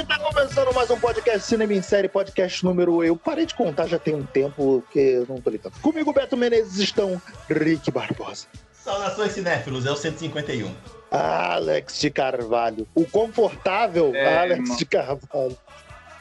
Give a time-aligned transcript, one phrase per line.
[0.00, 3.04] E tá começando mais um podcast Cinema em Série, podcast número.
[3.04, 5.78] Eu parei de contar já tem um tempo, que eu não tô ligando.
[5.80, 8.46] Comigo, Beto Menezes, estão Rick Barbosa.
[8.72, 10.74] Saudações cinéfilos, é o 151.
[11.10, 12.86] Alex de Carvalho.
[12.94, 14.76] O confortável É, Alex irmão.
[14.76, 15.58] de Carvalho.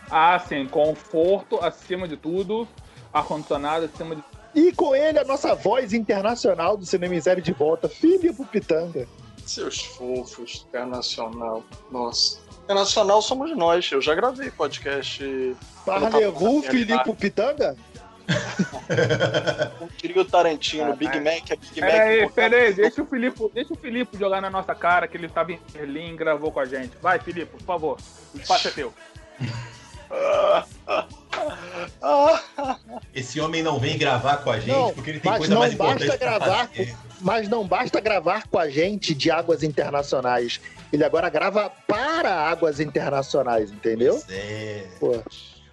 [0.09, 2.68] Ah, sim, conforto acima de tudo,
[3.14, 4.23] ar-condicionado acima de
[4.55, 9.07] E com ele, a nossa voz internacional do Cinema em Série de volta, Filipe Pitanga.
[9.46, 11.64] Seus fofos, internacional.
[11.91, 12.48] Nossa.
[12.73, 13.89] Internacional somos nós.
[13.91, 17.75] Eu já gravei podcast Parlevu, tá- Filipe Pitanga?
[19.79, 21.19] com o Trio Tarantino, Ah, Big.
[21.19, 21.89] Mac, é Big Mac.
[21.89, 24.75] Pera aí, botado pera aí, no- deixa o Filipe, deixa o Filipe jogar na nossa
[24.75, 26.92] cara que ele tava em Berlim e gravou com a gente.
[27.01, 27.97] Vai, Filipe, por favor.
[28.36, 28.93] O espaço é teu.
[33.13, 35.61] Esse homem não vem gravar com a gente Não, porque ele tem mas coisa não
[35.61, 36.95] mais basta importante gravar fazer.
[37.22, 40.61] Mas não basta gravar com a gente de águas internacionais.
[40.91, 44.14] Ele agora grava para águas internacionais, entendeu?
[44.14, 44.88] Pois é.
[45.00, 45.22] Pô.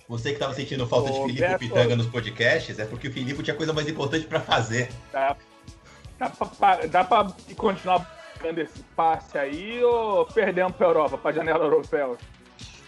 [0.08, 1.58] Você que tava sentindo falta de Ô, Filipe Beto.
[1.58, 4.89] Pitanga nos podcasts, é porque o Filipe tinha coisa mais importante pra fazer.
[5.12, 5.36] Dá,
[6.18, 11.64] dá, pra, dá pra continuar buscando esse passe aí ou perdemos pra Europa, pra janela
[11.64, 12.11] europeia?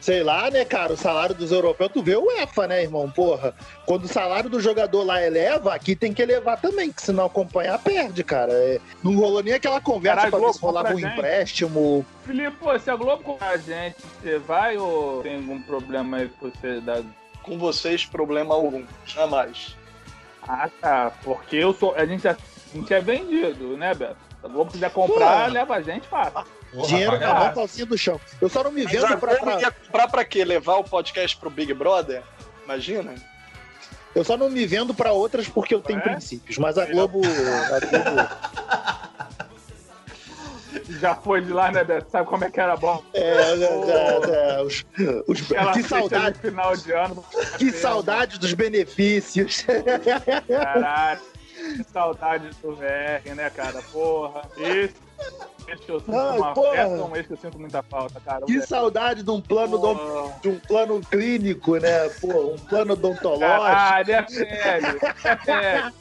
[0.00, 0.92] Sei lá, né, cara?
[0.92, 3.10] O salário dos europeus, tu vê o EFA, né, irmão?
[3.10, 3.54] Porra.
[3.84, 7.26] Quando o salário do jogador lá eleva, aqui tem que elevar também, que se não
[7.26, 8.52] acompanhar, perde, cara.
[8.52, 11.12] É, não rolou nem aquela conversa Caralho, pra ver se rolava um gente.
[11.12, 12.06] empréstimo.
[12.24, 16.28] Filipe, pô, se a Globo com a gente, você vai ou tem algum problema aí
[16.28, 17.02] pra você dar
[17.42, 18.84] com vocês, problema algum.
[19.04, 19.76] Jamais.
[20.46, 21.12] Ah, tá.
[21.22, 21.94] Porque eu sou.
[21.94, 22.36] A gente é, a
[22.76, 24.16] gente é vendido, né, Beto?
[24.40, 25.52] Se a Globo quiser comprar, Pô.
[25.52, 26.44] leva a gente, fácil.
[26.72, 28.20] Porra, Dinheiro na mão, calcinha do chão.
[28.40, 30.44] Eu só não me vendo pra, pra- ia comprar pra quê?
[30.44, 32.22] Levar o podcast pro Big Brother?
[32.64, 33.14] Imagina?
[34.14, 36.02] Eu só não me vendo pra outras porque eu tenho É?
[36.02, 36.58] princípios.
[36.58, 37.20] Mas a Globo.
[37.24, 38.28] A Globo
[41.00, 42.10] Já foi de lá, né, Beto?
[42.10, 43.02] Sabe como é que era bom?
[43.14, 44.84] é, é, é, os,
[45.26, 47.24] os- Aquela que saudade, final de ano.
[47.58, 49.64] que saudade dos benefícios.
[50.46, 51.20] Caralho.
[51.76, 53.80] Que saudade do VR, né, cara?
[53.92, 54.42] Porra.
[54.58, 54.94] Esse.
[55.68, 56.70] Esse que eu sinto Ai, uma porra.
[56.76, 58.46] festa, um que eu sinto muita falta, cara.
[58.46, 62.08] Que saudade de um plano do- de um plano clínico, né?
[62.20, 63.48] Pô, um plano odontológico.
[63.48, 64.98] Caralho, é sério.
[65.24, 65.92] É sério.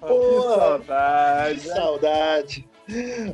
[0.00, 1.60] Que saudade.
[1.60, 2.68] Que saudade.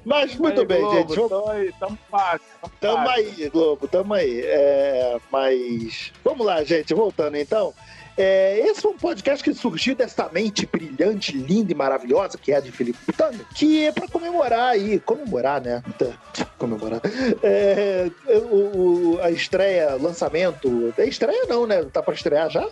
[0.04, 1.16] Mas muito Aí, bem, Globo, gente.
[1.16, 2.40] Vamos, Tamo aí, tamo fácil.
[2.60, 3.12] Tamo, tamo fácil.
[3.40, 4.40] aí, Globo, tamo aí.
[4.44, 6.94] É, mas vamos lá, gente.
[6.94, 7.74] Voltando então.
[8.22, 12.56] É, esse foi um podcast que surgiu dessa mente brilhante, linda e maravilhosa, que é
[12.56, 15.82] a de Felipe Pitanga, que é para comemorar aí, comemorar, né?
[15.98, 17.00] Tá, Comemorar.
[17.42, 18.10] É,
[18.50, 20.92] o, o- a estreia, lançamento.
[20.98, 21.82] É estreia não, né?
[21.84, 22.68] Tá para estrear já?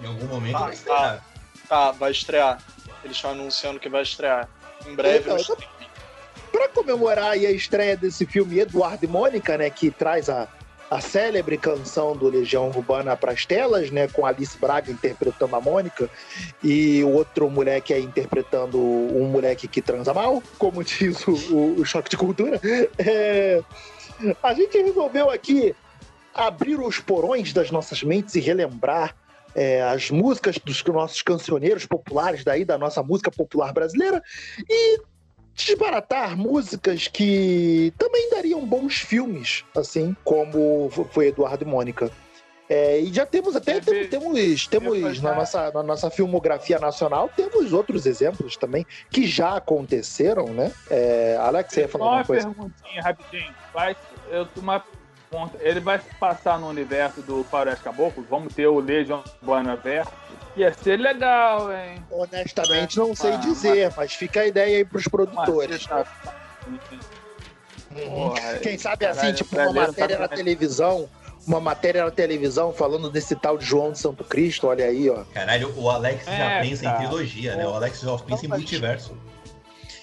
[0.00, 1.24] Em algum momento Ah, vai estrear.
[1.68, 2.58] Tá, vai estrear.
[3.04, 4.48] Eles estão anunciando que vai estrear.
[4.86, 5.30] Em breve.
[5.30, 5.64] Então, tá-
[6.50, 10.48] Para comemorar aí a estreia desse filme Eduardo e Mônica, né, que traz a,
[10.90, 15.60] a célebre canção do Legião Urbana para as telas, né, com Alice Braga interpretando a
[15.60, 16.08] Mônica
[16.62, 21.80] e o outro moleque aí interpretando um moleque que transa mal, como diz o, o-
[21.80, 22.60] o choque de cultura.
[22.98, 23.60] É,
[24.42, 25.74] a gente resolveu aqui
[26.32, 29.16] abrir os porões das nossas mentes e relembrar
[29.54, 34.20] é, as músicas dos nossos cancioneiros populares daí da nossa música popular brasileira
[34.68, 35.00] e
[35.54, 42.10] desbaratar músicas que também dariam bons filmes, assim como foi Eduardo e Mônica.
[42.68, 47.74] É, e já temos até temos temos, temos na nossa na nossa filmografia nacional temos
[47.74, 50.72] outros exemplos também que já aconteceram, né?
[50.90, 52.48] É, Alex, você ia falar uma coisa?
[52.48, 53.54] perguntinha rapidinho.
[53.74, 53.94] Vai,
[54.30, 54.82] eu uma
[55.60, 58.24] Ele vai se passar no universo do Faroeste Caboclo?
[58.28, 60.10] Vamos ter o Legion Urbana Verso?
[60.56, 62.02] Ia ser legal, hein?
[62.10, 65.70] Honestamente, não sei Ah, dizer, mas fica a ideia aí pros produtores.
[65.82, 66.06] sexta-
[68.08, 71.08] Porra, Quem sabe assim, caralho, tipo, uma brasileiro matéria tá- na televisão,
[71.46, 75.24] uma matéria na televisão falando desse tal de João de Santo Cristo, olha aí, ó.
[75.32, 76.96] Caralho, o Alex já É, pensa cara.
[76.96, 77.66] em trilogia, né?
[77.66, 79.16] O Alex já pensa em Não, mas- multiverso.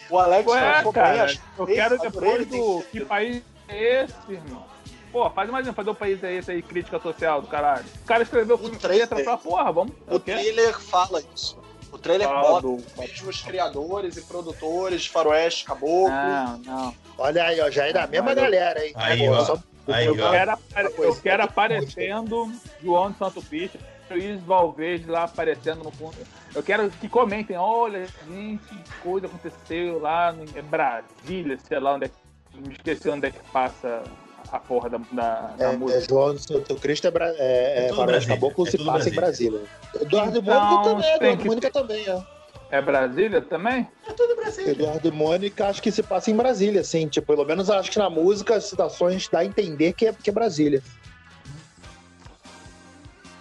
[0.10, 2.84] O Alex Ué, bem, cara, eu que quero depois do.
[2.92, 4.66] Que país é esse, irmão?
[5.12, 7.84] Pô, faz mais um, fazer o país é esse aí, crítica social do caralho.
[8.04, 9.94] O cara escreveu o trailer- pra porra, vamos.
[10.08, 10.32] O O quê?
[10.32, 11.60] trailer fala isso.
[11.92, 16.08] O trailer Fala bota do- os mesmos criadores e produtores de Faroeste, Caboclo.
[16.10, 16.96] Não, não.
[17.18, 18.94] Olha aí, ó, já é da mesma galera, hein?
[18.96, 19.44] Aí, Pô, ó.
[19.46, 19.60] só-
[19.90, 20.32] Aí, Eu ó.
[20.32, 22.50] quero, apare- eu quero aparecendo
[22.82, 23.78] João de Santo Cristo,
[24.10, 26.16] Luiz Valverde lá aparecendo no fundo.
[26.56, 28.64] Eu quero que comentem, olha, gente,
[29.04, 32.22] coisa aconteceu lá em Brasília, sei lá onde é que.
[32.54, 34.04] Me esqueci onde é que passa
[34.52, 36.02] a porra da, da, da É, é, música.
[36.10, 38.92] João do Santo Cristo é, Bra- é, É é Faroeste Brasília, Caboclo é se tudo
[38.92, 39.62] passa em Brasília.
[40.02, 42.22] Eduardo Então, Mônica também, Eduardo que- Mônica também, ó.
[42.70, 43.88] É Brasília também?
[44.08, 44.72] É tudo Brasília.
[44.72, 47.08] Eduardo e Mônica, acho que se passa em Brasília, assim.
[47.08, 50.30] Tipo, pelo menos acho que na música as citações dá a entender que é, que
[50.30, 50.82] é Brasília.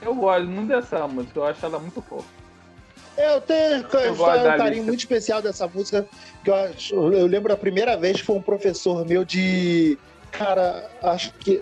[0.02, 2.24] Eu gosto muito dessa música, eu acho ela muito fofa.
[3.16, 6.06] Eu tenho eu um da carinho muito especial dessa música.
[6.42, 9.98] Que eu, acho- eu lembro a primeira vez que foi um professor meu de.
[10.30, 11.60] Cara, acho que.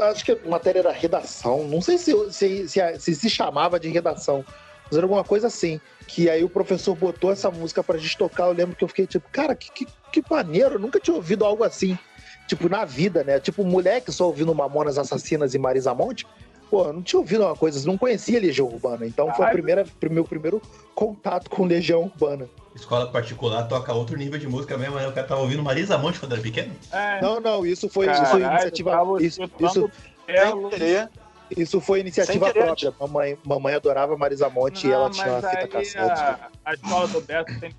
[0.00, 1.64] acho que a matéria era redação.
[1.64, 4.44] Não sei se, se, se, se se chamava de redação.
[4.84, 5.80] Mas era alguma coisa assim.
[6.06, 8.46] Que aí o professor botou essa música pra gente tocar.
[8.46, 10.76] Eu lembro que eu fiquei tipo, cara, que, que, que maneiro.
[10.76, 11.98] Eu nunca tinha ouvido algo assim.
[12.46, 13.38] Tipo, na vida, né?
[13.38, 16.26] Tipo, moleque só ouvindo Mamonas Assassinas e Marisa Monte.
[16.70, 19.06] Pô, eu não tinha ouvido uma coisa, não conhecia Legião Urbana.
[19.06, 20.60] Então foi a primeira, meu primeiro
[20.94, 22.48] contato com Legião Urbana.
[22.78, 25.08] Escola particular toca outro nível de música mesmo, né?
[25.08, 26.74] O cara tava ouvindo Marisa Monte quando era pequeno.
[26.92, 29.02] É, Não, não, isso foi, isso foi caralho, iniciativa.
[29.20, 29.90] Isso, isso,
[30.26, 30.70] Belo.
[30.70, 31.08] Sem querer.
[31.56, 32.94] isso foi iniciativa própria.
[33.00, 35.98] Mamãe, mamãe adorava Marisa Monte e Não, ela tinha uma fita aí cassete.
[36.20, 37.74] A, a escola do Beto tem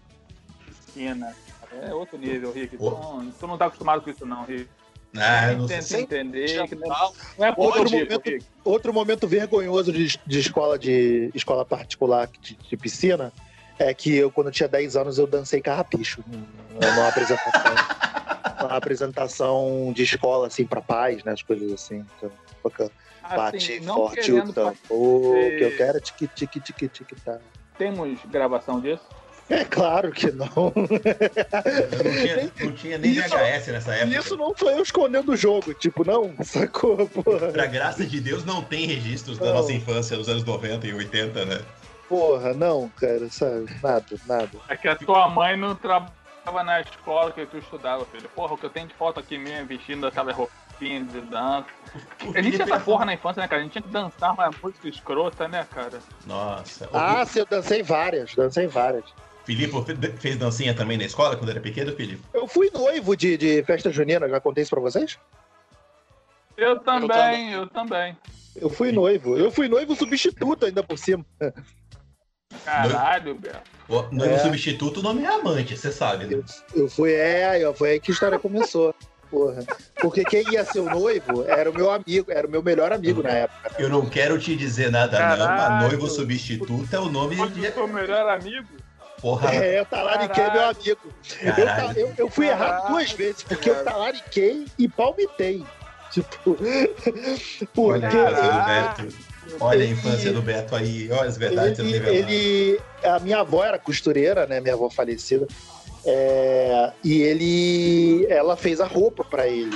[0.86, 1.36] piscina.
[1.81, 2.78] É outro nível, Rick.
[2.78, 2.90] Tu Ô.
[2.92, 4.68] não, tu não tá acostumado com isso, não, Rick.
[5.16, 6.02] Ah, não Tenta sei.
[6.02, 8.45] entender que não é Outro outro tipo, momento- Rick.
[8.63, 13.31] Outro momento vergonhoso de, de escola de escola particular de, de piscina
[13.80, 17.62] é que eu, quando eu tinha 10 anos, eu dancei carrapicho numa numa apresentação.
[18.60, 21.31] uma apresentação de escola, assim, pra pais, né?
[21.31, 22.06] As coisas assim.
[22.18, 22.31] Então,
[22.62, 22.92] toca-
[23.36, 27.16] bate Assim, não forte o tambor, fazer- que eu quero é tique, tique, tique, tique,
[27.24, 27.38] tá.
[27.78, 29.04] Temos gravação disso?
[29.50, 30.46] É claro que não.
[30.46, 30.72] Não
[32.22, 34.20] tinha, não tinha nem Isso- VHS nessa época.
[34.20, 37.48] Isso não foi eu escondendo o jogo, tipo, não, sacou, porra.
[37.52, 39.54] Pra graça de Deus, não tem registros da Não.
[39.56, 41.62] nossa infância nos anos 90 e 80, né?
[42.10, 43.66] Porra, não, cara, sabe?
[43.84, 44.50] Nada, nada.
[44.68, 48.28] É que a tua mãe não trabalhava na escola que tu estudava, filho.
[48.30, 51.68] Porra, o que eu tenho de foto aqui mesmo, vestindo aquela roupinha de dança.
[52.36, 53.62] A gente tinha essa porra na infância, né, cara?
[53.62, 56.00] A gente tinha que dançar uma música escrota, né, cara?
[56.26, 56.90] Nossa.
[56.92, 59.06] Ah, sim, eu dancei várias, dancei várias.
[59.46, 62.24] Filipe fe- fez dancinha também na escola quando era pequeno, Filipe?
[62.34, 65.18] Eu fui noivo de, de festa junina, já contei isso pra vocês?
[66.58, 67.52] Eu também, também.
[67.54, 68.18] eu também.
[68.56, 69.38] Eu fui noivo.
[69.38, 71.26] Eu fui noivo substituto ainda por cima.
[72.66, 73.40] Caralho.
[73.88, 74.40] O noivo É.
[74.40, 76.44] substituto, o nome é amante, você sabe, né?
[76.75, 78.94] Eu fui, é, ó, foi aí que a história começou.
[79.30, 79.63] Porra.
[80.01, 83.22] Porque quem ia ser o noivo era o meu amigo, era o meu melhor amigo
[83.22, 83.75] na época.
[83.78, 85.72] Eu não quero te dizer nada, não, Caralho.
[85.81, 87.68] mas noivo substituto é o nome de.
[87.68, 88.68] o seu melhor amigo?
[89.22, 90.78] Porra, É, eu talariquei meu Caralho.
[90.80, 91.13] amigo.
[91.95, 92.88] Eu, eu, eu fui errado Caralho.
[92.95, 95.63] duas vezes, porque eu talariquei e palmitei.
[96.10, 96.57] Tipo,
[97.75, 99.19] porque Olha
[99.60, 103.78] Olha a infância do Beto aí, olha as verdades ele, ele- a minha avó era
[103.80, 104.60] costureira, né?
[104.60, 105.48] Minha avó falecida.
[106.06, 109.75] É, e ele, ela fez a roupa pra ele.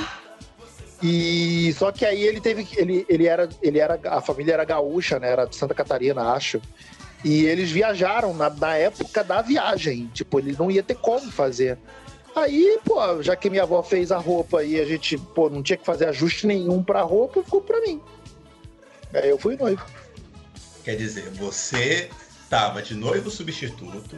[1.01, 4.63] E só que aí ele teve, que- ele, ele era, ele era, a família era
[4.63, 5.29] gaúcha, né?
[5.31, 6.61] Era de Santa Catarina, acho.
[7.25, 10.09] E eles viajaram na, na época da viagem.
[10.13, 11.77] Tipo, ele não ia ter como fazer.
[12.35, 15.77] Aí, pô, já que minha avó fez a roupa e a gente, pô, não tinha
[15.77, 18.01] que fazer ajuste nenhum pra roupa, ficou pra mim.
[19.13, 19.86] Aí eu fui noivo.
[20.83, 22.10] Quer dizer, você
[22.50, 24.15] tava de noivo substituto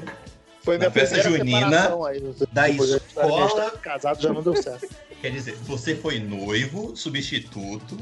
[0.64, 2.20] Foi Na minha festa junina aí.
[2.52, 3.72] da eu- escola.
[3.82, 4.88] Casado já não deu certo.
[5.22, 7.98] Quer dizer, você foi noivo, substituto,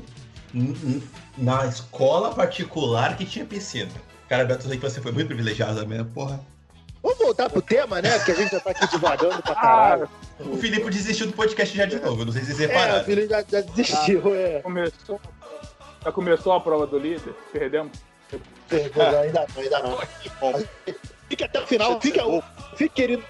[1.38, 3.92] na escola particular que tinha piscina.
[4.30, 6.40] Cara, Beto, eu sei que você foi muito privilegiado mesmo, porra.
[7.02, 8.18] Vamos voltar pro tema, né?
[8.20, 10.10] Que a gente já tá aqui devagando pra Ah, caralho.
[10.40, 12.68] O Filipe desistiu do podcast já de novo, eu não sei se vocês É, o
[12.78, 13.06] repararam.
[13.06, 14.62] filho já, já desistiu, é.
[14.62, 15.20] começou,
[16.04, 17.34] já começou a prova do líder?
[17.52, 17.98] Perdemos?
[18.72, 19.98] Ainda não, ainda não.
[21.30, 22.22] Fica até o final, fica,
[22.76, 23.24] fica querido,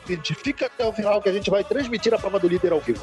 [0.43, 3.01] fica até o final que a gente vai transmitir a prova do líder ao vivo.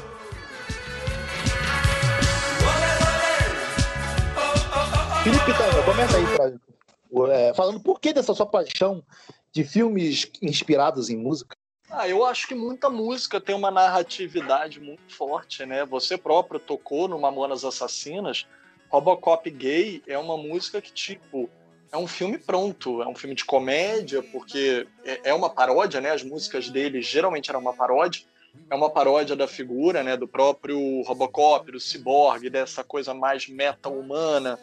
[5.23, 9.03] Felipe Tanga, começa aí pra, é, falando por que dessa sua paixão
[9.51, 11.55] de filmes inspirados em música.
[11.89, 15.83] Ah, eu acho que muita música tem uma narratividade muito forte, né?
[15.85, 18.45] Você próprio tocou no Mamonas Assassinas.
[18.91, 21.49] Robocop Gay é uma música que, tipo,
[21.91, 23.01] é um filme pronto.
[23.01, 26.11] É um filme de comédia, porque é é uma paródia, né?
[26.11, 28.23] As músicas dele geralmente eram uma paródia.
[28.69, 30.17] É uma paródia da figura, né?
[30.17, 34.59] Do próprio Robocop, do Cyborg, dessa coisa mais meta-humana.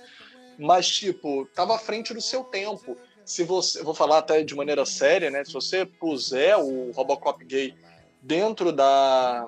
[0.58, 4.86] Mas, tipo, tava à frente do seu tempo se você, vou falar até de maneira
[4.86, 5.44] séria, né?
[5.44, 7.74] Se você puser o Robocop gay
[8.22, 9.46] dentro da,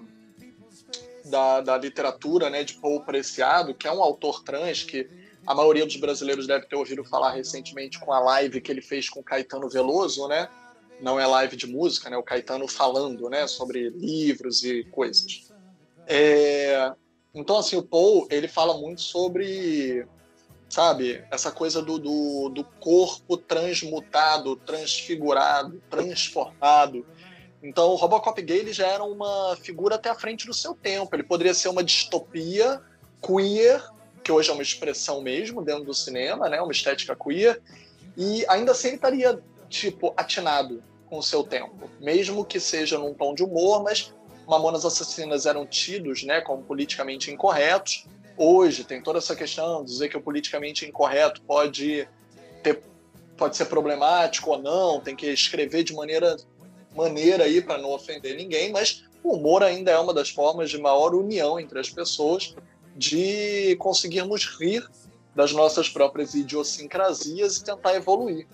[1.24, 5.08] da, da literatura, né, de Paul Preciado, que é um autor trans que
[5.46, 9.08] a maioria dos brasileiros deve ter ouvido falar recentemente com a live que ele fez
[9.08, 10.48] com Caetano Veloso, né?
[11.00, 12.16] Não é live de música, né?
[12.16, 15.50] O Caetano falando, né, sobre livros e coisas.
[16.06, 16.92] É,
[17.34, 20.06] Então, assim, o Paul ele fala muito sobre
[20.70, 21.22] sabe?
[21.30, 27.04] Essa coisa do, do, do corpo transmutado, transfigurado, transformado.
[27.62, 31.14] Então, o Robocop gay ele já era uma figura até à frente do seu tempo.
[31.14, 32.80] Ele poderia ser uma distopia
[33.20, 33.82] queer,
[34.24, 36.60] que hoje é uma expressão mesmo dentro do cinema, né?
[36.60, 37.60] Uma estética queer.
[38.16, 41.90] E ainda assim ele estaria, tipo, atinado com o seu tempo.
[42.00, 44.14] Mesmo que seja num tom de humor, mas
[44.46, 48.06] Mamonas Assassinas eram tidos, né, como politicamente incorretos.
[48.36, 52.08] Hoje tem toda essa questão de dizer que o politicamente incorreto pode
[52.62, 52.82] ter
[53.36, 56.36] pode ser problemático ou não, tem que escrever de maneira
[56.94, 60.78] maneira aí para não ofender ninguém, mas o humor ainda é uma das formas de
[60.78, 62.54] maior união entre as pessoas,
[62.96, 64.88] de conseguirmos rir
[65.34, 68.46] das nossas próprias idiosincrasias e tentar evoluir.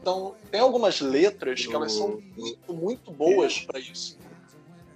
[0.00, 4.18] Então, tem algumas letras que elas são muito, muito boas para isso.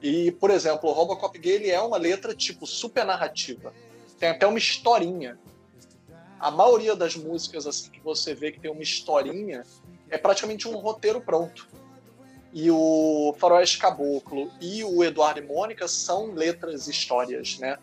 [0.02, 3.72] E, por exemplo, o Robocop Gay ele é uma letra tipo super narrativa.
[4.18, 5.38] Tem até uma historinha.
[6.38, 9.64] A maioria das músicas assim que você vê que tem uma historinha
[10.10, 11.68] é praticamente um roteiro pronto.
[12.52, 17.78] E o Faroeste Caboclo e o Eduardo e Mônica são letras histórias, né?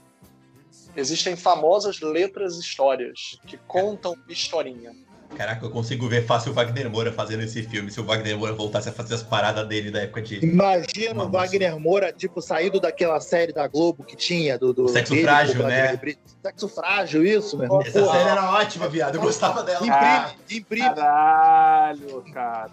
[0.95, 4.91] Existem famosas letras histórias que contam historinha.
[5.35, 8.53] Caraca, eu consigo ver fácil o Wagner Moura fazendo esse filme, se o Wagner Moura
[8.53, 10.43] voltasse a fazer as paradas dele da época de.
[10.43, 14.73] Imagina o Wagner Moura, tipo, saído daquela série da Globo que tinha, do.
[14.73, 15.99] do Sexo dele, frágil, né?
[16.41, 17.81] Sexo frágil, isso, meu irmão.
[17.81, 19.15] Essa série era ótima, viado.
[19.15, 19.85] Eu gostava dela.
[19.85, 20.95] Imprime, ah, imprime.
[20.95, 22.71] Caralho, cara.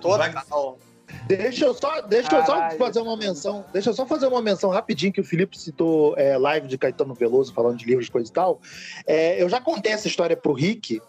[0.00, 0.78] Total.
[1.26, 3.64] Deixa eu só, deixa eu só fazer uma menção.
[3.72, 7.14] Deixa eu só fazer uma menção rapidinho que o Felipe citou é, live de Caetano
[7.14, 8.60] Veloso falando de livros, coisa e tal.
[9.06, 11.00] É, eu já contei essa história pro Rick.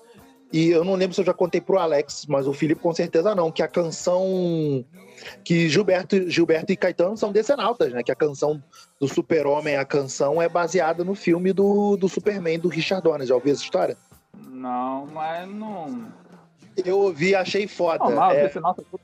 [0.51, 3.35] E eu não lembro se eu já contei pro Alex, mas o Felipe com certeza
[3.35, 4.85] não, que a canção
[5.43, 8.01] que Gilberto, Gilberto e Caetano são decenautas, né?
[8.01, 8.63] Que a canção
[8.97, 13.27] do Super-Homem, a canção é baseada no filme do, do Superman do Richard Donner.
[13.27, 13.97] Já ouviu essa história?
[14.47, 16.05] Não, mas não.
[16.77, 18.05] Eu ouvi, achei foda.
[18.05, 18.51] Não, não, é...
[18.59, 19.01] Nossa, tudo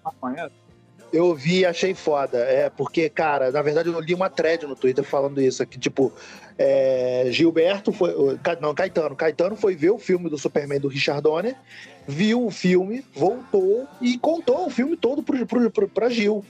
[1.14, 2.40] eu vi e achei foda.
[2.40, 5.66] É, porque, cara, na verdade eu li uma thread no Twitter falando isso.
[5.66, 6.12] Que, tipo,
[6.58, 8.12] é, Gilberto foi.
[8.60, 9.16] Não, Caetano.
[9.16, 11.56] Caetano foi ver o filme do Superman do Richard Donner,
[12.08, 16.44] viu o filme, voltou e contou o filme todo pro, pro, pro, pra Gil.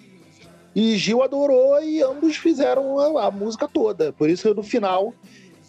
[0.73, 4.13] E Gil adorou e ambos fizeram a, a música toda.
[4.13, 5.13] Por isso, no final,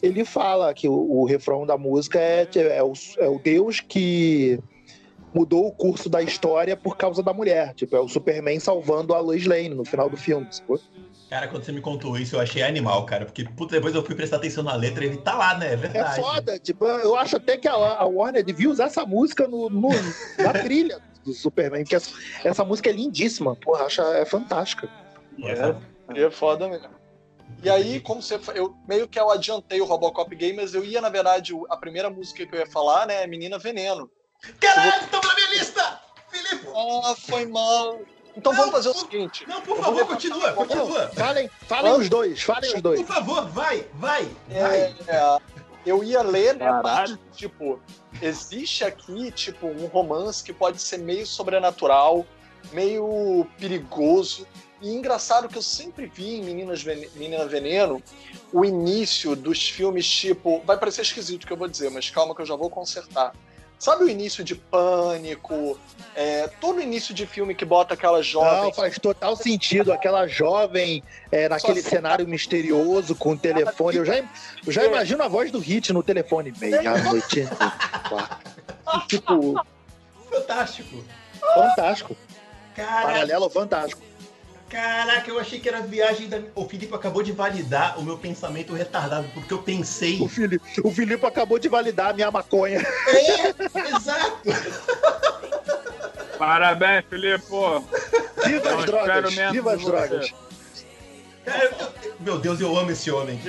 [0.03, 4.59] ele fala que o, o refrão da música é, é, o, é o Deus que
[5.35, 7.75] mudou o curso da história por causa da mulher.
[7.75, 10.81] Tipo, é o Superman salvando a Lois Lane no final do filme, sacou?
[11.29, 13.25] Cara, quando você me contou isso, eu achei animal, cara.
[13.25, 15.73] Porque, puta, depois eu fui prestar atenção na letra e ele tá lá, né?
[15.73, 16.21] É verdade.
[16.21, 16.59] É foda.
[16.61, 19.88] Tipo, eu acho até que a, Warner devia usar essa música no, no
[20.38, 21.83] na trilha do Superman.
[21.83, 22.12] Porque essa,
[22.45, 23.57] essa, música é lindíssima.
[23.57, 24.88] Porra, acho, é fantástica.
[25.43, 26.88] É, é foda mesmo.
[27.62, 28.38] E aí, como você.
[28.55, 32.11] Eu meio que eu adiantei o Robocop Game, mas eu ia, na verdade, a primeira
[32.11, 34.09] música que eu ia falar, né, é Menina Veneno.
[34.61, 36.01] Caralho, tamo na minha lista!
[36.29, 36.67] Filipe!
[36.75, 38.01] Ah, foi mal.
[38.37, 39.47] Então não, vamos fazer o seguinte.
[39.47, 41.09] Não, por favor, continua, continua.
[41.11, 43.01] Falem, falem os dois, falem os dois.
[43.01, 45.41] Por favor, vai, vai, é, vai.
[45.87, 47.81] eu ia ler, né, parte, tipo,
[48.21, 52.27] existe aqui, tipo, um romance que pode ser meio sobrenatural,
[52.73, 54.47] meio perigoso.
[54.83, 58.03] E engraçado que eu sempre vi em Meninas Ven Menina Veneno
[58.53, 60.61] o início dos filmes, tipo.
[60.67, 63.33] Vai parecer esquisito o que eu vou dizer, mas calma que eu já vou consertar
[63.85, 65.79] Sabe o início de Pânico?
[66.17, 68.62] É, todo início de filme que bota aquela jovem.
[68.62, 69.93] Não, faz total sentido.
[69.93, 73.99] Aquela jovem é, naquele cenário misterioso com o telefone.
[73.99, 74.17] Eu já,
[74.67, 76.50] eu já imagino a voz do Hit no telefone.
[76.59, 77.47] Meia-noite.
[79.07, 79.62] tipo.
[80.31, 81.05] Fantástico.
[81.55, 82.17] Fantástico.
[82.75, 83.03] Cara...
[83.03, 84.00] Paralelo fantástico.
[84.68, 86.40] Caraca, eu achei que era viagem da.
[86.54, 90.21] O Felipe acabou de validar o meu pensamento retardado, porque eu pensei.
[90.21, 92.80] O Felipe, o Felipe acabou de validar a minha maconha.
[93.09, 94.40] É, exato.
[96.38, 97.44] Parabéns, Felipe.
[98.44, 99.35] Viva as drogas.
[99.52, 100.35] Viva as drogas.
[101.44, 103.40] Cara, eu, meu Deus, eu amo esse homem.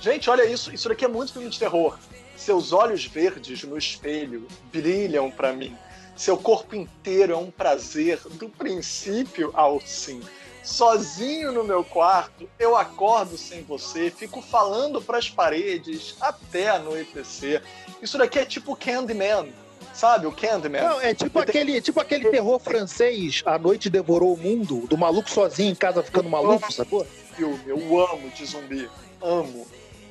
[0.00, 0.74] Gente, olha isso.
[0.74, 1.98] Isso daqui é muito filme de terror.
[2.36, 5.76] Seus olhos verdes no espelho brilham para mim.
[6.16, 10.22] Seu corpo inteiro é um prazer do princípio ao fim.
[10.62, 17.62] Sozinho no meu quarto, eu acordo sem você, fico falando para as paredes até anoitecer.
[18.02, 19.48] Isso daqui é tipo Candyman,
[19.94, 20.26] sabe?
[20.26, 20.82] O Candyman.
[20.82, 25.30] Não, é tipo aquele, tipo aquele terror francês, A Noite Devorou o Mundo, do maluco
[25.30, 27.06] sozinho em casa ficando maluco, sacou?
[27.36, 28.90] Filme, eu amo de zumbi.
[29.22, 29.66] Amo.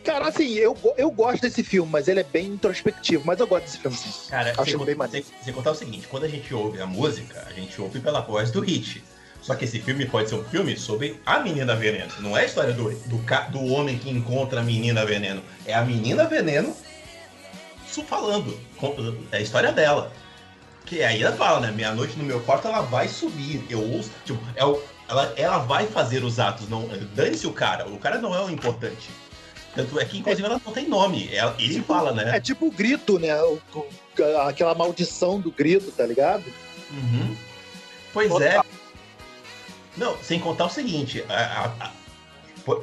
[0.05, 3.65] Cara, assim, eu, eu gosto desse filme, mas ele é bem introspectivo, mas eu gosto
[3.65, 4.29] desse filme, sim.
[4.29, 5.25] Cara, Acho bem maneiro.
[5.41, 8.51] Você contar o seguinte, quando a gente ouve a música, a gente ouve pela voz
[8.51, 9.03] do Hit.
[9.41, 12.11] Só que esse filme pode ser um filme sobre a menina veneno.
[12.19, 13.17] Não é a história do, do,
[13.51, 15.41] do homem que encontra a menina veneno.
[15.65, 16.75] É a menina veneno
[18.03, 18.57] falando.
[19.31, 20.11] É a história dela.
[20.85, 21.71] Que aí ela fala, né?
[21.71, 23.65] Meia-noite no meu quarto ela vai subir.
[23.69, 24.11] Eu ouço.
[24.25, 24.61] Tipo, é
[25.07, 26.67] ela, ela vai fazer os atos.
[26.69, 27.87] não Dane-se o cara.
[27.87, 29.09] O cara não é o importante.
[29.75, 31.29] Tanto é que, inclusive, ela não tem nome.
[31.33, 32.37] Ela, ele tipo, fala, né?
[32.37, 33.35] É tipo o grito, né?
[33.43, 33.85] O, o,
[34.47, 36.45] aquela maldição do grito, tá ligado?
[36.91, 37.35] Uhum.
[38.13, 38.47] Pois Total.
[38.47, 38.61] é.
[39.97, 41.91] Não, sem contar o seguinte, a, a, a,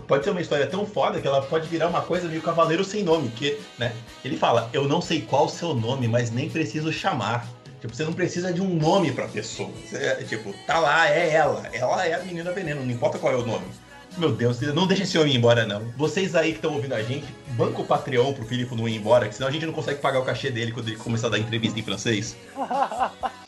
[0.06, 3.02] pode ser uma história tão foda que ela pode virar uma coisa meio cavaleiro sem
[3.02, 3.94] nome, que, né?
[4.24, 7.46] Ele fala, eu não sei qual o seu nome, mas nem preciso chamar.
[7.80, 9.70] Tipo, você não precisa de um nome pra pessoa.
[9.84, 11.68] Você, tipo, tá lá, é ela.
[11.72, 13.66] Ela é a menina veneno, não importa qual é o nome.
[14.16, 15.80] Meu Deus, não deixa esse homem ir embora, não.
[15.96, 17.26] Vocês aí que estão ouvindo a gente,
[17.56, 20.20] banca o Patreon pro Filipe não ir embora, que senão a gente não consegue pagar
[20.20, 22.36] o cachê dele quando ele começar a dar entrevista em francês.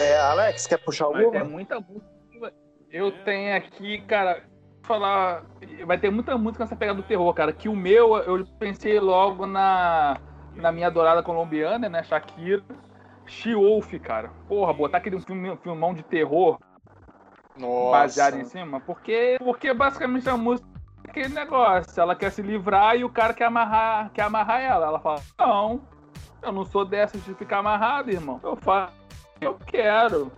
[0.00, 1.36] É, Alex, quer puxar alguma?
[1.36, 2.54] É muita música.
[2.90, 4.42] Eu tenho aqui, cara,
[4.82, 5.44] falar.
[5.84, 7.52] Vai ter muita música nessa pegada do terror, cara.
[7.52, 10.18] Que o meu, eu pensei logo na,
[10.54, 12.02] na minha adorada colombiana, né?
[12.02, 12.62] Shakira.
[13.26, 14.30] She-Wolf, cara.
[14.48, 16.58] Porra, botar aquele filme, filmão de terror
[17.56, 17.90] Nossa.
[17.90, 18.80] baseado em cima.
[18.80, 20.68] Porque, porque basicamente a música
[21.04, 22.00] é aquele negócio.
[22.00, 24.86] Ela quer se livrar e o cara quer amarrar, quer amarrar ela.
[24.86, 25.80] Ela fala: Não,
[26.42, 28.40] eu não sou dessas de ficar amarrado, irmão.
[28.42, 29.00] Eu faço
[29.40, 30.30] eu quero.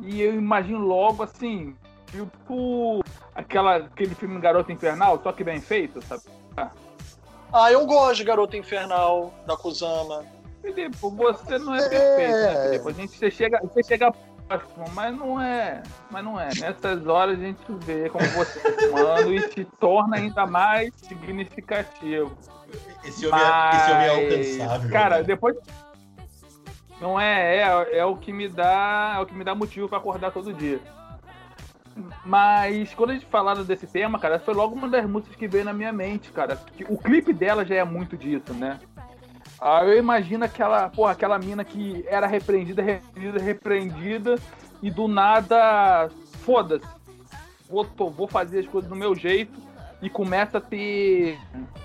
[0.00, 1.74] E eu imagino logo assim,
[2.10, 3.02] tipo
[3.34, 6.22] aquela, aquele filme Garota Infernal, só que bem feito, sabe?
[7.52, 10.24] Ah, eu gosto de Garota Infernal, da Kusama.
[10.60, 12.88] Felipe, você não é perfeito, né, Felipe?
[12.88, 14.12] A gente, você chega, você chega
[14.94, 15.82] mas não é.
[16.10, 16.48] Mas não é.
[16.58, 22.36] Nessas horas a gente vê como você tá fumando e te torna ainda mais significativo.
[23.04, 24.90] Esse homem, mas, é, esse homem é alcançável.
[24.90, 25.22] Cara, né?
[25.22, 25.56] depois
[27.00, 29.98] não é, é, é o que me dá, é o que me dá motivo para
[29.98, 30.80] acordar todo dia.
[32.24, 35.64] Mas quando a gente falava desse tema, cara, foi logo uma das músicas que veio
[35.64, 36.58] na minha mente, cara.
[36.88, 38.80] O clipe dela já é muito disso, né?
[39.66, 44.34] Ah, eu imagino aquela, porra, aquela mina que era repreendida, repreendida, repreendida,
[44.82, 46.10] e do nada,
[46.42, 46.86] foda-se.
[47.66, 49.58] Vou, vou fazer as coisas do meu jeito
[50.02, 51.38] e começa a ter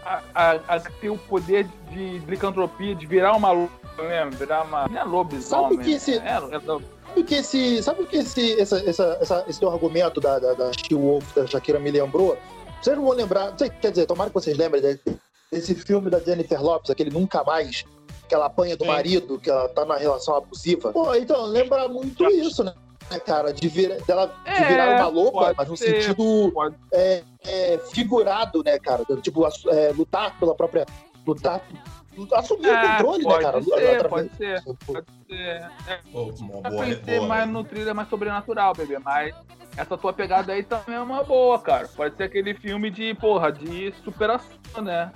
[0.06, 4.86] a, a, a ter o poder de, de licantropia, de virar uma mesmo, virar uma.
[4.89, 5.78] Não é lobisomem.
[5.78, 6.18] Sabe que esse.
[6.18, 7.82] É, é Sabe que esse.
[7.84, 11.80] Sabe que esse, essa, essa, essa, esse teu argumento da, da, da She-Wolf, da Shakira,
[11.80, 12.38] me lembrou?
[12.82, 13.56] Vocês não vão lembrar.
[13.56, 15.00] Quer dizer, tomara que vocês lembrem
[15.52, 17.84] desse filme da Jennifer Lopes, aquele Nunca Mais,
[18.28, 18.92] que ela apanha do Sim.
[18.92, 20.92] marido, que ela tá na relação abusiva.
[20.92, 22.74] Pô, então, lembra muito isso, né?
[23.26, 26.54] cara, de, vir, dela, é, de virar uma louca, mas no ser, sentido
[26.94, 29.04] é, é, figurado, né, cara?
[29.20, 30.86] Tipo, é, lutar pela própria.
[31.26, 31.62] Lutar
[32.34, 33.64] assumir é, o controle, né, cara?
[33.64, 35.72] Ser, pode ser, pode ser.
[35.88, 39.34] É, Pô, boa, ser mais no thriller mais sobrenatural, bebê, mas
[39.78, 41.88] essa tua pegada aí também é uma boa, cara.
[41.88, 45.12] Pode ser aquele filme de, porra, de superação, né?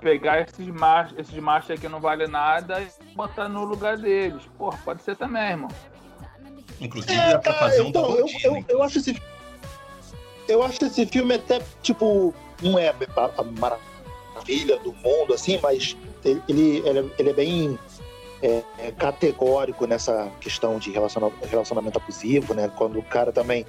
[0.00, 4.42] Pegar esses machos, esses machos aí que não valem nada e botar no lugar deles.
[4.56, 5.70] Porra, pode ser também, irmão.
[6.80, 9.20] Inclusive, é, dá pra fazer um então, eu, eu, eu, acho esse
[10.48, 12.94] eu acho esse filme até, tipo, não é a,
[13.38, 16.42] a maravilha do mundo, assim, mas ele,
[16.84, 17.78] ele, ele é bem
[18.42, 22.70] é, é, categórico nessa questão de relacionamento, relacionamento abusivo, né?
[22.76, 23.64] Quando o cara também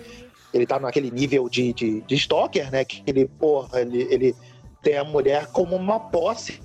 [0.53, 2.83] ele tá naquele nível de, de, de stalker, né?
[2.85, 4.35] Que ele, porra, ele, ele
[4.87, 6.61] tem a mulher como uma posse,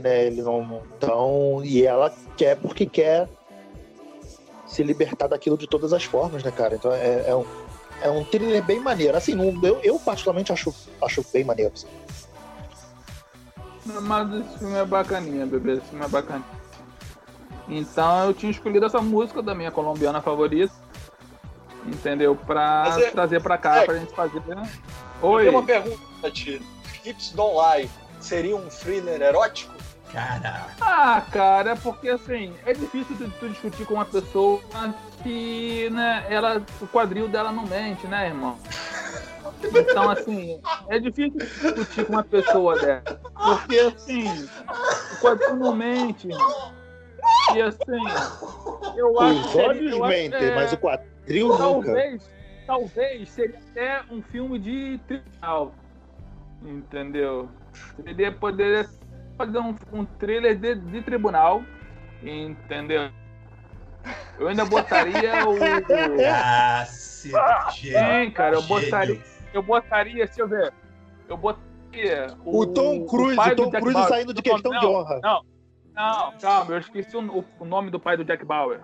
[0.00, 0.26] né?
[0.26, 3.28] Ele não, então, e ela quer porque quer
[4.64, 6.76] se libertar daquilo de todas as formas, né, cara?
[6.76, 7.44] Então é, é um,
[8.00, 9.16] é um thriller bem maneiro.
[9.16, 11.72] Assim, eu, eu particularmente acho, acho bem maneiro.
[11.74, 11.88] Assim.
[14.02, 15.72] Mas esse filme é bacaninha, bebê.
[15.72, 16.46] Esse filme é bacaninha.
[17.68, 20.72] Então eu tinha escolhido essa música da minha colombiana favorita.
[21.84, 22.36] Entendeu?
[22.36, 23.10] Pra é...
[23.10, 23.84] trazer pra cá, é...
[23.84, 24.40] pra gente fazer.
[24.46, 24.70] Né?
[25.22, 25.40] Oi.
[25.40, 26.62] Eu tenho uma pergunta pra ti.
[27.08, 27.88] Hips Don't Lie
[28.20, 29.74] seria um thriller erótico?
[30.12, 30.66] Cara.
[30.80, 34.60] Ah, cara, é porque assim, é difícil tu, tu, discutir com uma pessoa
[35.22, 38.58] que, né, ela, o quadril dela não mente, né, irmão?
[39.62, 43.20] Então, assim, é difícil discutir com uma pessoa dessa.
[43.34, 44.48] Porque, assim,
[45.12, 46.28] o quadril não mente.
[47.54, 48.02] E, assim,
[48.96, 52.24] eu acho Os olhos mentem, é, mas o quadril talvez, nunca.
[52.66, 55.74] Talvez seria até um filme de tribunal.
[56.62, 57.48] Entendeu?
[58.02, 58.88] Seria, poderia
[59.36, 61.62] fazer um, um trailer de, de tribunal.
[62.22, 63.10] Entendeu?
[64.38, 65.56] Eu ainda botaria o.
[66.24, 66.84] Ah,
[67.70, 69.20] Sim, cara, eu botaria
[69.52, 70.72] eu botaria, deixa eu ver.
[71.28, 72.28] Eu botaria.
[72.44, 74.08] O, o Tom Cruise, o, o Tom Cruise Bauer.
[74.08, 75.20] saindo de questão não, de honra.
[75.22, 75.42] Não,
[75.94, 78.80] não, calma, eu esqueci o, o nome do pai do Jack Bauer.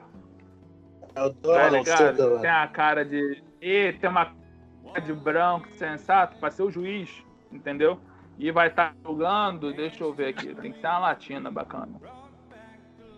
[1.14, 3.42] É o Donald, tá Tem a cara de.
[3.60, 7.24] E tem uma cara de branco, sensato, pra ser o juiz,
[7.56, 8.00] entendeu?
[8.38, 11.92] e vai estar tá jogando, deixa eu ver aqui, tem que ser uma latina bacana.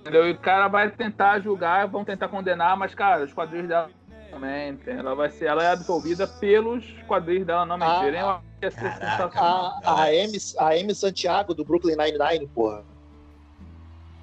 [0.01, 0.29] Entendeu?
[0.29, 3.91] E o cara vai tentar julgar, vão tentar condenar, mas, cara, os quadrinhos dela
[4.31, 8.21] também, ela vai ser, ela é absolvida pelos quadrinhos dela, não mentirem.
[8.21, 9.81] Ah, ser sensacional.
[9.85, 12.85] A, a, Amy, a Amy Santiago do Brooklyn Nine-Nine, porra.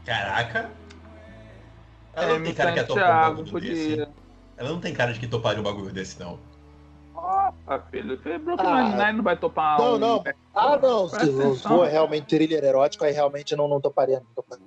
[0.05, 0.69] Caraca.
[2.15, 3.73] Ela não tem cara Santiago, que é topar um bagulho podia.
[3.73, 4.07] desse.
[4.55, 6.39] Ela não tem cara de que toparia um bagulho desse, não.
[7.23, 8.17] Opa, filho.
[8.17, 9.97] Brooklyn ah, Nine-Nine não vai topar Não, um...
[9.97, 10.23] não.
[10.53, 11.07] Ah, não.
[11.07, 14.19] Se for realmente thriller erótico, aí realmente não, não toparia.
[14.19, 14.65] Não toparia.